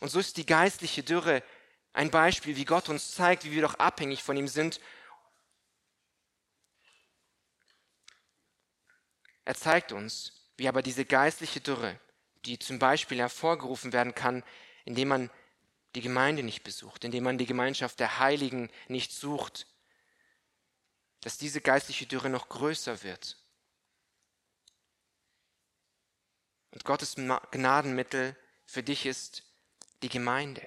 Und 0.00 0.08
so 0.08 0.18
ist 0.18 0.36
die 0.36 0.44
geistliche 0.44 1.04
Dürre 1.04 1.44
ein 1.92 2.10
Beispiel, 2.10 2.56
wie 2.56 2.64
Gott 2.64 2.88
uns 2.88 3.14
zeigt, 3.14 3.44
wie 3.44 3.52
wir 3.52 3.62
doch 3.62 3.74
abhängig 3.74 4.24
von 4.24 4.36
ihm 4.36 4.48
sind. 4.48 4.80
Er 9.44 9.54
zeigt 9.54 9.92
uns, 9.92 10.32
wie 10.56 10.66
aber 10.66 10.82
diese 10.82 11.04
geistliche 11.04 11.60
Dürre, 11.60 12.00
die 12.44 12.58
zum 12.58 12.80
Beispiel 12.80 13.18
hervorgerufen 13.18 13.92
werden 13.92 14.16
kann, 14.16 14.42
indem 14.84 15.08
man 15.08 15.30
die 15.94 16.00
Gemeinde 16.00 16.42
nicht 16.42 16.64
besucht, 16.64 17.04
indem 17.04 17.22
man 17.22 17.38
die 17.38 17.46
Gemeinschaft 17.46 18.00
der 18.00 18.18
Heiligen 18.18 18.68
nicht 18.88 19.12
sucht, 19.12 19.68
dass 21.20 21.38
diese 21.38 21.60
geistliche 21.60 22.06
Dürre 22.06 22.30
noch 22.30 22.48
größer 22.48 23.02
wird. 23.02 23.36
Und 26.70 26.84
Gottes 26.84 27.14
Gnadenmittel 27.14 28.36
für 28.66 28.82
dich 28.82 29.06
ist 29.06 29.42
die 30.02 30.08
Gemeinde 30.08 30.66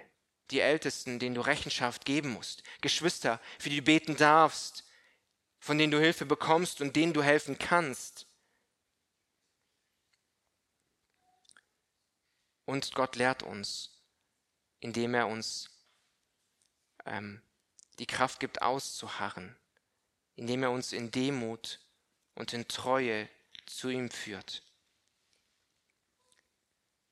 die 0.52 0.62
Ältesten, 0.62 1.20
denen 1.20 1.36
du 1.36 1.42
Rechenschaft 1.42 2.06
geben 2.06 2.30
musst, 2.30 2.64
Geschwister, 2.82 3.40
für 3.60 3.70
die 3.70 3.78
du 3.78 3.84
beten 3.84 4.16
darfst, 4.16 4.84
von 5.60 5.78
denen 5.78 5.92
du 5.92 6.00
Hilfe 6.00 6.26
bekommst 6.26 6.82
und 6.82 6.96
denen 6.96 7.14
du 7.14 7.22
helfen 7.22 7.58
kannst. 7.58 8.26
Und 12.66 12.94
Gott 12.94 13.16
lehrt 13.16 13.44
uns, 13.44 14.02
indem 14.80 15.14
er 15.14 15.28
uns 15.28 15.70
ähm, 17.06 17.42
die 17.98 18.06
Kraft 18.06 18.40
gibt, 18.40 18.62
auszuharren, 18.62 19.58
indem 20.40 20.64
er 20.64 20.72
uns 20.72 20.94
in 20.94 21.12
Demut 21.12 21.80
und 22.34 22.54
in 22.54 22.68
Treue 22.70 23.28
zu 23.66 23.90
ihm 23.90 24.10
führt. 24.10 24.64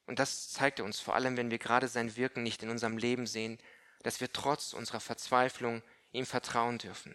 Und 0.06 0.20
das 0.20 0.50
zeigt 0.50 0.80
er 0.80 0.86
uns 0.86 1.02
vor 1.02 1.13
allem, 1.13 1.36
wenn 1.36 1.52
wir 1.52 1.58
gerade 1.58 1.90
sein 1.90 2.16
Wirken 2.16 2.42
nicht 2.42 2.63
in 2.63 2.70
unserem 2.70 2.98
Leben 2.98 3.28
sehen, 3.28 3.60
dass 4.04 4.22
wir 4.22 4.32
trotz 4.32 4.72
unserer 4.72 5.02
Verzweiflung 5.02 5.84
ihm 6.13 6.26
vertrauen 6.26 6.78
dürfen. 6.78 7.13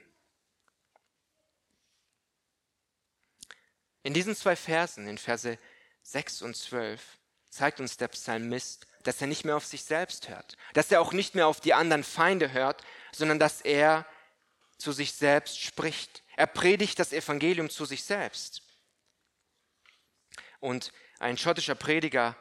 In 4.03 4.13
diesen 4.13 4.37
zwei 4.37 4.55
Versen, 4.55 5.07
in 5.07 5.17
Verse 5.17 5.59
6 6.03 6.43
und 6.43 6.55
12, 6.55 7.01
zeigt 7.49 7.81
uns 7.81 7.97
der 7.97 8.09
Psalmist, 8.09 8.87
dass 9.05 9.23
er 9.23 9.29
nicht 9.29 9.47
mehr 9.47 9.57
auf 9.57 9.65
sich 9.65 9.85
selbst 9.85 10.29
hört, 10.29 10.59
dass 10.75 10.93
er 10.93 11.01
auch 11.01 11.15
nicht 11.15 11.35
mehr 11.35 11.47
auf 11.47 11.61
die 11.61 11.73
anderen 11.73 12.05
Feinde 12.05 12.53
hört, 12.53 12.85
sondern 13.13 13.39
dass 13.39 13.63
er 13.63 14.05
zu 14.83 14.93
sich 14.93 15.13
selbst 15.13 15.61
spricht. 15.61 16.23
Er 16.37 16.47
predigt 16.47 16.99
das 16.99 17.13
Evangelium 17.13 17.71
zu 17.71 17.85
sich 17.85 18.05
selbst. 18.05 18.63
Und 20.61 20.93
ein 21.19 21.39
schottischer 21.39 21.75
Prediger 21.75 22.37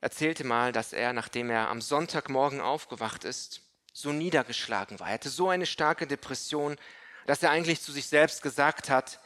erzählte 0.00 0.44
mal, 0.44 0.72
dass 0.72 0.92
er, 0.92 1.12
nachdem 1.12 1.50
er 1.50 1.68
am 1.68 1.80
Sonntagmorgen 1.80 2.60
aufgewacht 2.60 3.24
ist, 3.24 3.62
so 3.92 4.12
niedergeschlagen 4.12 4.98
war. 4.98 5.08
Er 5.08 5.14
hatte 5.14 5.30
so 5.30 5.48
eine 5.48 5.66
starke 5.66 6.06
Depression, 6.06 6.76
dass 7.26 7.42
er 7.42 7.50
eigentlich 7.50 7.82
zu 7.82 7.92
sich 7.92 8.06
selbst 8.06 8.42
gesagt 8.42 8.88
hat, 8.88 9.20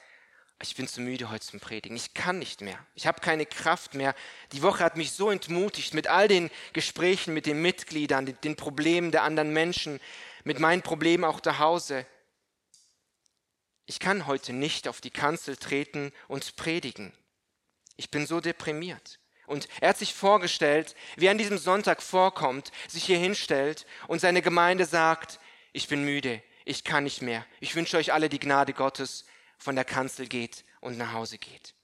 ich 0.62 0.76
bin 0.76 0.88
zu 0.88 1.00
müde 1.00 1.30
heute 1.30 1.44
zum 1.44 1.60
Predigen, 1.60 1.96
ich 1.96 2.14
kann 2.14 2.38
nicht 2.38 2.60
mehr, 2.60 2.78
ich 2.94 3.06
habe 3.06 3.20
keine 3.20 3.44
Kraft 3.44 3.94
mehr. 3.94 4.14
Die 4.52 4.62
Woche 4.62 4.82
hat 4.82 4.96
mich 4.96 5.12
so 5.12 5.30
entmutigt 5.30 5.94
mit 5.94 6.06
all 6.06 6.28
den 6.28 6.50
Gesprächen 6.72 7.34
mit 7.34 7.46
den 7.46 7.60
Mitgliedern, 7.60 8.36
den 8.42 8.56
Problemen 8.56 9.10
der 9.10 9.24
anderen 9.24 9.52
Menschen, 9.52 10.00
mit 10.44 10.60
meinen 10.60 10.82
Problemen 10.82 11.24
auch 11.24 11.40
zu 11.40 11.58
Hause. 11.58 12.06
Ich 13.86 13.98
kann 13.98 14.26
heute 14.26 14.52
nicht 14.52 14.88
auf 14.88 15.00
die 15.00 15.10
Kanzel 15.10 15.56
treten 15.56 16.12
und 16.28 16.56
predigen. 16.56 17.12
Ich 17.96 18.10
bin 18.10 18.26
so 18.26 18.40
deprimiert. 18.40 19.18
Und 19.46 19.68
er 19.80 19.90
hat 19.90 19.98
sich 19.98 20.14
vorgestellt, 20.14 20.94
wie 21.16 21.26
er 21.26 21.32
an 21.32 21.38
diesem 21.38 21.58
Sonntag 21.58 22.02
vorkommt, 22.02 22.72
sich 22.88 23.04
hier 23.04 23.18
hinstellt 23.18 23.86
und 24.08 24.20
seine 24.20 24.40
Gemeinde 24.40 24.86
sagt, 24.86 25.38
ich 25.72 25.88
bin 25.88 26.04
müde, 26.04 26.42
ich 26.64 26.84
kann 26.84 27.04
nicht 27.04 27.20
mehr, 27.20 27.44
ich 27.60 27.74
wünsche 27.74 27.98
euch 27.98 28.12
alle 28.12 28.30
die 28.30 28.38
Gnade 28.38 28.72
Gottes, 28.72 29.26
von 29.58 29.76
der 29.76 29.84
Kanzel 29.84 30.26
geht 30.26 30.64
und 30.80 30.98
nach 30.98 31.12
Hause 31.12 31.38
geht. 31.38 31.74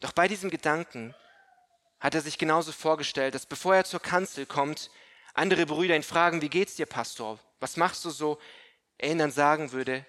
Doch 0.00 0.12
bei 0.12 0.28
diesem 0.28 0.50
Gedanken 0.50 1.14
hat 2.00 2.14
er 2.14 2.20
sich 2.20 2.38
genauso 2.38 2.72
vorgestellt, 2.72 3.34
dass 3.34 3.46
bevor 3.46 3.74
er 3.74 3.84
zur 3.84 4.00
Kanzel 4.00 4.46
kommt, 4.46 4.90
andere 5.34 5.66
Brüder 5.66 5.96
ihn 5.96 6.02
fragen, 6.02 6.42
wie 6.42 6.48
geht's 6.48 6.76
dir, 6.76 6.86
Pastor? 6.86 7.38
Was 7.60 7.76
machst 7.76 8.04
du 8.04 8.10
so? 8.10 8.38
Er 8.98 9.10
ihnen 9.10 9.18
dann 9.18 9.30
sagen 9.30 9.72
würde, 9.72 10.04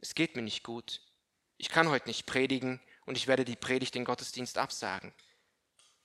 es 0.00 0.14
geht 0.14 0.36
mir 0.36 0.42
nicht 0.42 0.62
gut. 0.62 1.00
Ich 1.58 1.68
kann 1.68 1.88
heute 1.88 2.08
nicht 2.08 2.26
predigen, 2.26 2.80
und 3.06 3.16
ich 3.16 3.26
werde 3.26 3.44
die 3.44 3.56
Predigt, 3.56 3.94
den 3.94 4.04
Gottesdienst 4.04 4.58
absagen. 4.58 5.12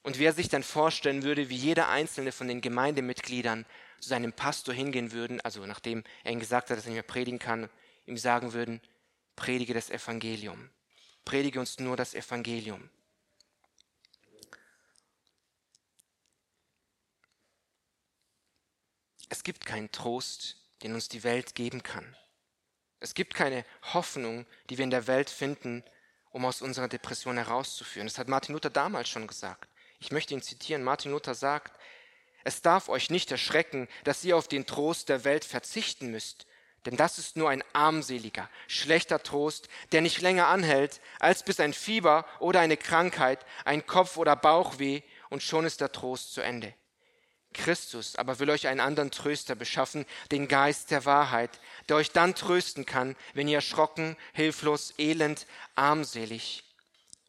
Und 0.03 0.19
wer 0.19 0.33
sich 0.33 0.49
dann 0.49 0.63
vorstellen 0.63 1.23
würde, 1.23 1.49
wie 1.49 1.55
jeder 1.55 1.89
einzelne 1.89 2.31
von 2.31 2.47
den 2.47 2.61
Gemeindemitgliedern 2.61 3.65
zu 3.99 4.09
seinem 4.09 4.33
Pastor 4.33 4.73
hingehen 4.73 5.11
würden, 5.11 5.41
also 5.41 5.65
nachdem 5.65 6.03
er 6.23 6.31
ihm 6.31 6.39
gesagt 6.39 6.69
hat, 6.69 6.77
dass 6.77 6.85
er 6.85 6.91
nicht 6.91 6.95
mehr 6.95 7.03
predigen 7.03 7.39
kann, 7.39 7.69
ihm 8.05 8.17
sagen 8.17 8.53
würden, 8.53 8.81
predige 9.35 9.73
das 9.73 9.89
Evangelium. 9.89 10.69
Predige 11.25 11.59
uns 11.59 11.79
nur 11.79 11.97
das 11.97 12.13
Evangelium. 12.13 12.89
Es 19.29 19.43
gibt 19.43 19.65
keinen 19.65 19.91
Trost, 19.91 20.55
den 20.83 20.93
uns 20.93 21.09
die 21.09 21.23
Welt 21.23 21.55
geben 21.55 21.83
kann. 21.83 22.15
Es 22.99 23.13
gibt 23.13 23.33
keine 23.33 23.65
Hoffnung, 23.93 24.45
die 24.69 24.77
wir 24.77 24.83
in 24.83 24.89
der 24.89 25.07
Welt 25.07 25.29
finden, 25.29 25.83
um 26.31 26.45
aus 26.45 26.61
unserer 26.61 26.87
Depression 26.87 27.37
herauszuführen. 27.37 28.07
Das 28.07 28.17
hat 28.17 28.27
Martin 28.27 28.53
Luther 28.53 28.69
damals 28.69 29.09
schon 29.09 29.27
gesagt. 29.27 29.69
Ich 29.99 30.11
möchte 30.11 30.33
ihn 30.33 30.41
zitieren. 30.41 30.83
Martin 30.83 31.11
Luther 31.11 31.35
sagt, 31.35 31.79
es 32.43 32.61
darf 32.61 32.89
euch 32.89 33.09
nicht 33.09 33.31
erschrecken, 33.31 33.87
dass 34.03 34.23
ihr 34.23 34.37
auf 34.37 34.47
den 34.47 34.65
Trost 34.65 35.09
der 35.09 35.25
Welt 35.25 35.43
verzichten 35.43 36.11
müsst, 36.11 36.47
denn 36.85 36.95
das 36.95 37.17
ist 37.17 37.35
nur 37.35 37.49
ein 37.49 37.63
armseliger, 37.73 38.49
schlechter 38.67 39.21
Trost, 39.21 39.67
der 39.91 40.01
nicht 40.01 40.21
länger 40.21 40.47
anhält, 40.47 41.01
als 41.19 41.43
bis 41.43 41.59
ein 41.59 41.73
Fieber 41.73 42.25
oder 42.39 42.61
eine 42.61 42.77
Krankheit, 42.77 43.45
ein 43.65 43.85
Kopf- 43.85 44.15
oder 44.15 44.37
Bauchweh 44.37 45.01
und 45.29 45.43
schon 45.43 45.65
ist 45.65 45.81
der 45.81 45.91
Trost 45.91 46.33
zu 46.33 46.41
Ende. 46.41 46.73
Christus 47.57 48.15
aber 48.15 48.39
will 48.39 48.49
euch 48.49 48.67
einen 48.67 48.79
anderen 48.79 49.11
Tröster 49.11 49.55
beschaffen, 49.55 50.05
den 50.31 50.47
Geist 50.47 50.91
der 50.91 51.03
Wahrheit, 51.03 51.59
der 51.89 51.97
euch 51.97 52.11
dann 52.11 52.35
trösten 52.35 52.85
kann, 52.85 53.15
wenn 53.33 53.47
ihr 53.47 53.57
erschrocken, 53.57 54.15
hilflos, 54.33 54.93
elend, 54.97 55.45
armselig 55.75 56.63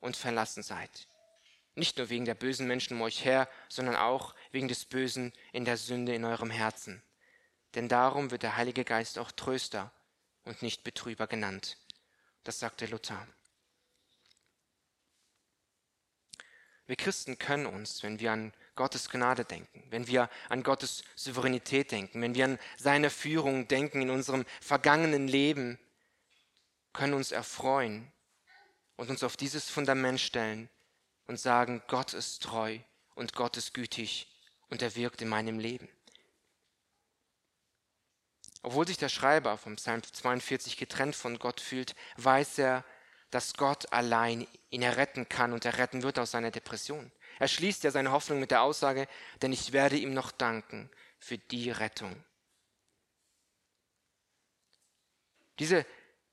und 0.01 0.16
verlassen 0.16 0.62
seid. 0.62 1.09
Nicht 1.74 1.99
nur 1.99 2.11
wegen 2.11 2.24
der 2.24 2.35
bösen 2.35 2.66
Menschen 2.66 2.97
um 2.97 3.03
euch 3.03 3.24
her, 3.24 3.49
sondern 3.68 3.97
auch 3.97 4.35
wegen 4.53 4.68
des 4.68 4.85
Bösen 4.85 5.33
in 5.53 5.64
der 5.64 5.76
Sünde 5.76 6.14
in 6.14 6.24
eurem 6.24 6.51
Herzen. 6.51 7.03
Denn 7.74 7.89
darum 7.89 8.31
wird 8.31 8.43
der 8.43 8.57
Heilige 8.57 8.85
Geist 8.85 9.18
auch 9.18 9.33
Tröster 9.33 9.93
und 10.45 10.62
nicht 10.62 10.85
Betrüber 10.85 11.26
genannt. 11.26 11.76
Das 12.45 12.59
sagte 12.59 12.87
Luther. 12.87 13.26
Wir 16.87 16.97
Christen 16.97 17.39
können 17.39 17.66
uns, 17.66 18.03
wenn 18.03 18.18
wir 18.18 18.33
an 18.33 18.55
Gottes 18.79 19.11
Gnade 19.11 19.45
denken, 19.45 19.83
wenn 19.91 20.07
wir 20.07 20.31
an 20.49 20.62
Gottes 20.62 21.03
Souveränität 21.16 21.91
denken, 21.91 22.22
wenn 22.22 22.35
wir 22.35 22.45
an 22.47 22.59
seine 22.79 23.11
Führung 23.11 23.68
denken 23.68 24.01
in 24.01 24.11
unserem 24.11 24.47
vergangenen 24.61 25.29
Leben, 25.29 25.79
können 26.93 27.12
uns 27.12 27.33
erfreuen 27.33 28.11
und 28.97 29.11
uns 29.11 29.22
auf 29.22 29.37
dieses 29.37 29.68
Fundament 29.68 30.20
stellen, 30.20 30.70
und 31.29 31.39
sagen, 31.39 31.83
Gott 31.87 32.14
ist 32.14 32.43
treu 32.43 32.79
und 33.14 33.35
Gott 33.35 33.57
ist 33.57 33.74
gütig 33.74 34.26
und 34.70 34.83
er 34.83 34.97
wirkt 34.97 35.22
in 35.22 35.29
meinem 35.29 35.59
Leben. 35.59 35.89
Obwohl 38.62 38.87
sich 38.87 38.97
der 38.97 39.09
Schreiber 39.09 39.57
vom 39.57 39.76
Psalm 39.76 40.03
42 40.03 40.76
getrennt 40.76 41.14
von 41.14 41.39
Gott 41.39 41.61
fühlt, 41.61 41.95
weiß 42.16 42.59
er, 42.59 42.85
dass 43.31 43.55
Gott 43.55 43.93
allein 43.93 44.47
ihn 44.70 44.83
erretten 44.83 45.29
kann 45.29 45.53
und 45.53 45.64
er 45.64 45.79
retten 45.79 46.03
wird 46.03 46.18
aus 46.18 46.31
seiner 46.31 46.51
Depression. 46.51 47.11
Er 47.39 47.49
schließt 47.49 47.85
ja 47.85 47.91
seine 47.91 48.12
Hoffnung 48.12 48.41
mit 48.41 48.51
der 48.51 48.62
Aussage, 48.62 49.07
denn 49.43 49.53
ich 49.53 49.72
werde 49.72 49.97
ihm 49.97 50.14
noch 50.14 50.31
danken 50.31 50.91
für 51.18 51.39
die 51.39 51.70
Rettung. 51.70 52.24
Diese, 55.59 55.85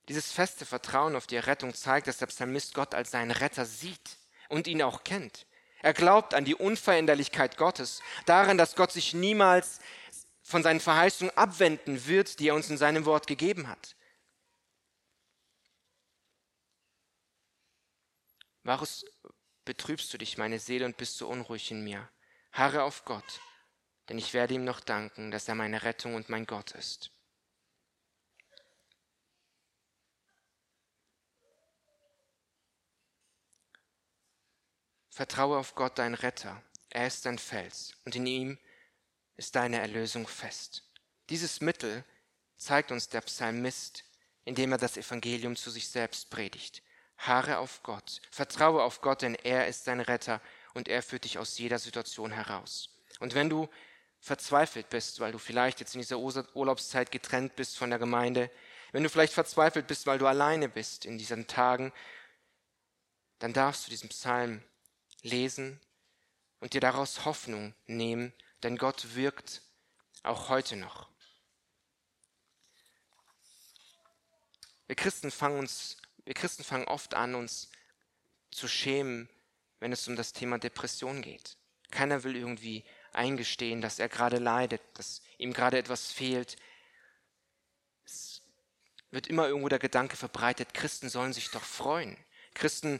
dieses 0.08 0.32
feste 0.32 0.66
Vertrauen 0.66 1.16
auf 1.16 1.28
die 1.28 1.36
Errettung 1.36 1.74
zeigt, 1.74 2.08
dass 2.08 2.18
der 2.18 2.28
Psalmist 2.28 2.74
Gott 2.74 2.93
als 2.93 3.12
seinen 3.12 3.32
Retter 3.32 3.66
sieht 3.66 4.18
und 4.50 4.68
ihn 4.68 4.82
auch 4.82 5.04
kennt. 5.04 5.46
Er 5.82 5.93
glaubt 5.93 6.34
an 6.34 6.46
die 6.46 6.56
Unveränderlichkeit 6.56 7.58
Gottes, 7.58 8.02
daran, 8.26 8.58
dass 8.58 8.76
Gott 8.76 8.91
sich 8.91 9.14
niemals 9.14 9.80
von 10.41 10.64
seinen 10.64 10.80
Verheißungen 10.80 11.36
abwenden 11.36 12.08
wird, 12.08 12.39
die 12.39 12.50
er 12.50 12.56
uns 12.56 12.70
in 12.70 12.78
seinem 12.78 13.06
Wort 13.06 13.28
gegeben 13.28 13.68
hat. 13.68 13.96
Warum 18.66 18.88
betrübst 19.63 20.11
du 20.11 20.18
dich, 20.18 20.39
meine 20.39 20.57
Seele, 20.57 20.86
und 20.86 20.97
bist 20.97 21.18
so 21.18 21.28
unruhig 21.30 21.70
in 21.70 21.84
mir? 21.84 22.09
Harre 22.51 22.82
auf 22.82 23.05
Gott, 23.05 23.39
denn 24.09 24.18
ich 24.18 24.34
werde 24.34 24.55
ihm 24.55 24.63
noch 24.63 24.80
danken, 24.80 25.30
dass 25.30 25.47
er 25.47 25.53
meine 25.53 25.84
Rettung 25.84 26.16
und 26.16 26.30
mein 26.30 26.47
Gott 26.47 26.72
ist. 26.72 27.11
Vertraue 35.11 35.59
auf 35.59 35.76
Gott, 35.76 35.99
dein 35.99 36.16
Retter. 36.16 36.63
Er 36.89 37.05
ist 37.05 37.24
dein 37.28 37.38
Fels 37.38 37.93
und 38.03 38.16
in 38.16 38.26
ihm 38.26 38.59
ist 39.38 39.55
deine 39.55 39.80
Erlösung 39.80 40.28
fest. 40.28 40.91
Dieses 41.30 41.61
Mittel 41.61 42.03
zeigt 42.57 42.91
uns 42.91 43.09
der 43.09 43.22
Psalmist, 43.22 44.05
indem 44.43 44.72
er 44.72 44.80
das 44.80 44.97
Evangelium 44.97 45.55
zu 45.55 45.70
sich 45.70 45.88
selbst 45.88 46.32
predigt. 46.32 46.82
Harre 47.28 47.57
auf 47.57 47.82
Gott, 47.84 48.21
vertraue 48.32 48.84
auf 48.84 49.01
Gott, 49.01 49.21
denn 49.21 49.36
er 49.36 49.67
ist 49.67 49.88
dein 49.88 49.99
Retter 49.99 50.41
und 50.73 50.88
er 50.88 51.01
führt 51.01 51.23
dich 51.23 51.38
aus 51.38 51.57
jeder 51.57 51.80
Situation 51.80 52.32
heraus. 52.32 52.89
Und 53.19 53.34
wenn 53.34 53.49
du 53.49 53.69
verzweifelt 54.19 54.89
bist, 54.89 55.19
weil 55.19 55.32
du 55.32 55.38
vielleicht 55.38 55.80
jetzt 55.80 55.95
in 55.95 56.01
dieser 56.01 56.19
Urlaubszeit 56.19 57.11
getrennt 57.11 57.55
bist 57.55 57.78
von 57.78 57.89
der 57.89 57.99
Gemeinde, 57.99 58.49
wenn 58.91 59.03
du 59.03 59.09
vielleicht 59.09 59.34
verzweifelt 59.34 59.88
bist, 59.88 60.07
weil 60.07 60.19
du 60.19 60.28
alleine 60.28 60.69
bist 60.69 61.05
in 61.05 61.17
diesen 61.17 61.47
Tagen, 61.47 61.93
dann 63.39 63.53
darfst 63.53 63.86
du 63.86 63.89
diesen 63.91 64.09
Psalm 64.09 64.63
lesen 65.21 65.80
und 66.59 66.73
dir 66.73 66.82
daraus 66.82 67.26
Hoffnung 67.26 67.76
nehmen, 67.86 68.34
denn 68.63 68.78
Gott 68.78 69.15
wirkt 69.15 69.61
auch 70.23 70.49
heute 70.49 70.76
noch. 70.76 71.09
Wir 74.88 74.95
Christen 74.95 75.32
fangen 75.32 75.59
uns, 75.59 75.97
wir 76.26 76.34
Christen 76.34 76.63
fangen 76.63 76.88
oft 76.88 77.13
an, 77.13 77.36
uns 77.36 77.69
zu 78.51 78.67
schämen, 78.67 79.30
wenn 79.80 79.91
es 79.91 80.07
um 80.07 80.15
das 80.15 80.34
Thema 80.34 80.57
Depression 80.57 81.21
geht. 81.21 81.57
Keiner 81.91 82.23
will 82.23 82.36
irgendwie 82.36 82.84
eingestehen, 83.13 83.82
dass 83.82 83.99
er 83.99 84.09
gerade 84.09 84.38
leidet, 84.38 84.82
dass 84.95 85.21
ihm 85.38 85.53
gerade 85.53 85.78
etwas 85.78 86.11
fehlt. 86.11 86.57
Es 88.05 88.41
wird 89.11 89.28
immer 89.28 89.47
irgendwo 89.47 89.69
der 89.69 89.80
Gedanke 89.80 90.17
verbreitet, 90.17 90.73
Christen 90.73 91.09
sollen 91.09 91.34
sich 91.34 91.51
doch 91.51 91.63
freuen. 91.63 92.17
Christen 92.53 92.99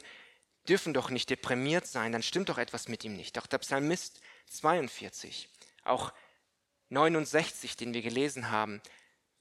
dürfen 0.68 0.94
doch 0.94 1.10
nicht 1.10 1.30
deprimiert 1.30 1.86
sein, 1.86 2.12
dann 2.12 2.22
stimmt 2.22 2.48
doch 2.48 2.58
etwas 2.58 2.88
mit 2.88 3.04
ihm 3.04 3.16
nicht. 3.16 3.38
Auch 3.38 3.46
der 3.46 3.58
Psalmist 3.58 4.20
42, 4.48 5.48
auch 5.84 6.12
69, 6.88 7.76
den 7.76 7.94
wir 7.94 8.02
gelesen 8.02 8.50
haben, 8.50 8.80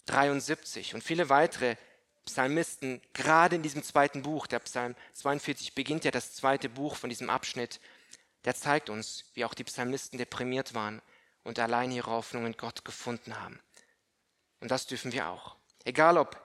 73 0.05 0.93
und 0.93 1.03
viele 1.03 1.29
weitere 1.29 1.77
Psalmisten, 2.25 3.01
gerade 3.13 3.55
in 3.55 3.63
diesem 3.63 3.83
zweiten 3.83 4.23
Buch, 4.23 4.47
der 4.47 4.59
Psalm 4.59 4.95
42 5.13 5.75
beginnt 5.75 6.05
ja 6.05 6.11
das 6.11 6.33
zweite 6.33 6.69
Buch 6.69 6.95
von 6.95 7.09
diesem 7.09 7.29
Abschnitt, 7.29 7.79
der 8.45 8.55
zeigt 8.55 8.89
uns, 8.89 9.25
wie 9.33 9.45
auch 9.45 9.53
die 9.53 9.63
Psalmisten 9.63 10.17
deprimiert 10.17 10.73
waren 10.73 11.01
und 11.43 11.59
allein 11.59 11.91
ihre 11.91 12.11
Hoffnung 12.11 12.45
in 12.45 12.57
Gott 12.57 12.83
gefunden 12.85 13.39
haben. 13.39 13.59
Und 14.59 14.71
das 14.71 14.87
dürfen 14.87 15.11
wir 15.11 15.29
auch. 15.29 15.55
Egal 15.83 16.17
ob 16.17 16.41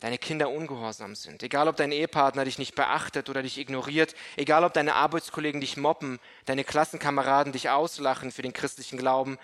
deine 0.00 0.18
Kinder 0.18 0.50
ungehorsam 0.50 1.14
sind, 1.14 1.42
egal 1.42 1.68
ob 1.68 1.76
dein 1.76 1.92
Ehepartner 1.92 2.44
dich 2.44 2.58
nicht 2.58 2.74
beachtet 2.74 3.28
oder 3.28 3.42
dich 3.42 3.58
ignoriert, 3.58 4.14
egal 4.36 4.64
ob 4.64 4.72
deine 4.72 4.94
Arbeitskollegen 4.94 5.60
dich 5.60 5.76
mobben, 5.76 6.18
deine 6.44 6.64
Klassenkameraden 6.64 7.52
dich 7.52 7.70
auslachen 7.70 8.32
für 8.32 8.42
den 8.42 8.52
christlichen 8.52 8.98
Glauben 8.98 9.38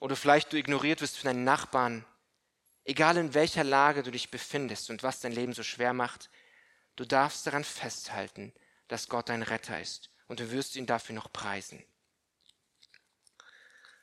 oder 0.00 0.16
vielleicht 0.16 0.52
du 0.52 0.56
ignoriert 0.56 1.00
wirst 1.00 1.18
von 1.18 1.28
deinen 1.28 1.44
Nachbarn, 1.44 2.04
egal 2.88 3.18
in 3.18 3.34
welcher 3.34 3.64
Lage 3.64 4.02
du 4.02 4.10
dich 4.10 4.30
befindest 4.30 4.88
und 4.88 5.02
was 5.02 5.20
dein 5.20 5.32
Leben 5.32 5.52
so 5.52 5.62
schwer 5.62 5.92
macht, 5.92 6.30
du 6.96 7.04
darfst 7.04 7.46
daran 7.46 7.62
festhalten, 7.62 8.52
dass 8.88 9.08
Gott 9.08 9.28
dein 9.28 9.42
Retter 9.42 9.78
ist 9.78 10.10
und 10.26 10.40
du 10.40 10.50
wirst 10.50 10.74
ihn 10.74 10.86
dafür 10.86 11.14
noch 11.14 11.30
preisen. 11.30 11.84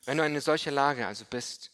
Wenn 0.06 0.18
du 0.18 0.24
in 0.24 0.32
eine 0.32 0.42
solche 0.42 0.70
Lage 0.70 1.08
also 1.08 1.26
bist, 1.26 1.72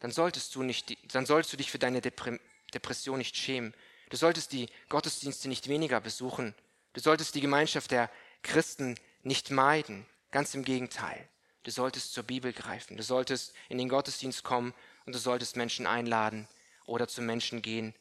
dann 0.00 0.10
solltest 0.10 0.54
du 0.54 0.62
nicht, 0.62 0.94
dann 1.14 1.24
solltest 1.24 1.54
du 1.54 1.56
dich 1.56 1.70
für 1.70 1.78
deine 1.78 2.02
Depression 2.02 3.16
nicht 3.16 3.34
schämen. 3.34 3.72
Du 4.10 4.18
solltest 4.18 4.52
die 4.52 4.68
Gottesdienste 4.90 5.48
nicht 5.48 5.68
weniger 5.68 6.02
besuchen. 6.02 6.54
Du 6.92 7.00
solltest 7.00 7.34
die 7.34 7.40
Gemeinschaft 7.40 7.90
der 7.90 8.10
Christen 8.42 8.96
nicht 9.22 9.50
meiden. 9.50 10.04
Ganz 10.32 10.54
im 10.54 10.64
Gegenteil. 10.64 11.26
Du 11.62 11.70
solltest 11.70 12.12
zur 12.12 12.24
Bibel 12.24 12.52
greifen. 12.52 12.98
Du 12.98 13.02
solltest 13.02 13.54
in 13.70 13.78
den 13.78 13.88
Gottesdienst 13.88 14.44
kommen 14.44 14.74
und 15.06 15.14
du 15.14 15.18
solltest 15.18 15.56
Menschen 15.56 15.86
einladen 15.86 16.48
oder 16.84 17.08
zu 17.08 17.22
Menschen 17.22 17.62
gehen 17.62 17.94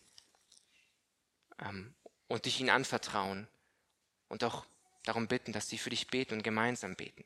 ähm, 1.59 1.93
und 2.27 2.45
dich 2.45 2.59
ihnen 2.59 2.69
anvertrauen 2.69 3.47
und 4.27 4.43
auch 4.43 4.65
darum 5.03 5.27
bitten, 5.27 5.53
dass 5.53 5.69
sie 5.69 5.77
für 5.77 5.91
dich 5.91 6.07
beten 6.07 6.33
und 6.33 6.43
gemeinsam 6.43 6.95
beten. 6.95 7.23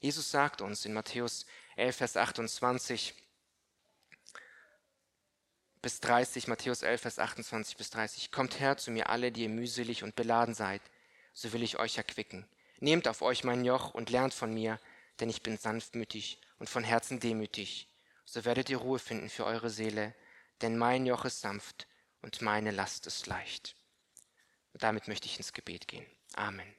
Jesus 0.00 0.30
sagt 0.30 0.60
uns 0.60 0.84
in 0.84 0.92
Matthäus 0.92 1.46
11, 1.76 1.96
Vers 1.96 2.16
28, 2.16 3.14
bis 5.80 6.00
30, 6.00 6.46
Matthäus 6.48 6.82
11, 6.82 7.00
Vers 7.00 7.18
28 7.18 7.76
bis 7.76 7.90
30. 7.90 8.30
Kommt 8.30 8.60
her 8.60 8.76
zu 8.76 8.90
mir 8.90 9.08
alle, 9.08 9.32
die 9.32 9.42
ihr 9.44 9.48
mühselig 9.48 10.02
und 10.02 10.16
beladen 10.16 10.54
seid, 10.54 10.82
so 11.32 11.52
will 11.52 11.62
ich 11.62 11.78
euch 11.78 11.96
erquicken. 11.96 12.46
Nehmt 12.80 13.08
auf 13.08 13.22
euch 13.22 13.44
mein 13.44 13.64
Joch 13.64 13.94
und 13.94 14.10
lernt 14.10 14.34
von 14.34 14.52
mir, 14.52 14.78
denn 15.20 15.30
ich 15.30 15.42
bin 15.42 15.56
sanftmütig 15.56 16.40
und 16.58 16.68
von 16.68 16.84
Herzen 16.84 17.20
demütig. 17.20 17.88
So 18.24 18.44
werdet 18.44 18.70
ihr 18.70 18.78
Ruhe 18.78 18.98
finden 18.98 19.28
für 19.28 19.44
eure 19.44 19.70
Seele, 19.70 20.14
denn 20.60 20.78
mein 20.78 21.06
Joch 21.06 21.24
ist 21.24 21.40
sanft 21.40 21.86
und 22.22 22.42
meine 22.42 22.70
Last 22.70 23.06
ist 23.06 23.26
leicht. 23.26 23.76
Und 24.72 24.82
damit 24.82 25.08
möchte 25.08 25.26
ich 25.26 25.36
ins 25.36 25.52
Gebet 25.52 25.88
gehen. 25.88 26.06
Amen. 26.34 26.74